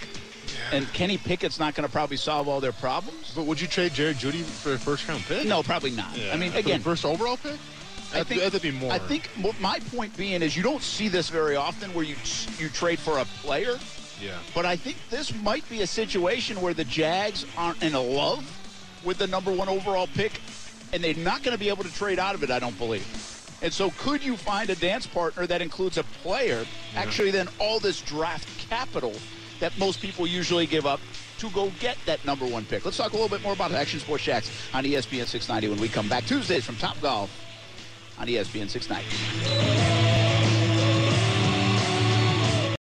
[0.72, 3.34] and Kenny Pickett's not going to probably solve all their problems.
[3.36, 5.48] But would you trade Jared Jeudy for a first round pick?
[5.48, 6.18] No, probably not.
[6.32, 7.58] I mean, again, first overall pick?
[8.14, 8.92] I think that'd be more.
[8.92, 12.16] I think my point being is you don't see this very often where you
[12.58, 13.78] you trade for a player.
[14.22, 14.38] Yeah.
[14.56, 18.44] But I think this might be a situation where the Jags aren't in love
[19.04, 20.42] with the number one overall pick,
[20.94, 23.06] and they're not going to be able to trade out of it, I don't believe.
[23.62, 26.66] And so, could you find a dance partner that includes a player,
[26.96, 29.14] actually, then all this draft capital
[29.60, 31.00] that most people usually give up
[31.40, 32.86] to go get that number one pick?
[32.86, 35.88] Let's talk a little bit more about Action Sports Jax on ESPN 690 when we
[35.88, 36.26] come back.
[36.26, 37.30] Tuesdays from Top Golf
[38.20, 40.07] on ESPN 690.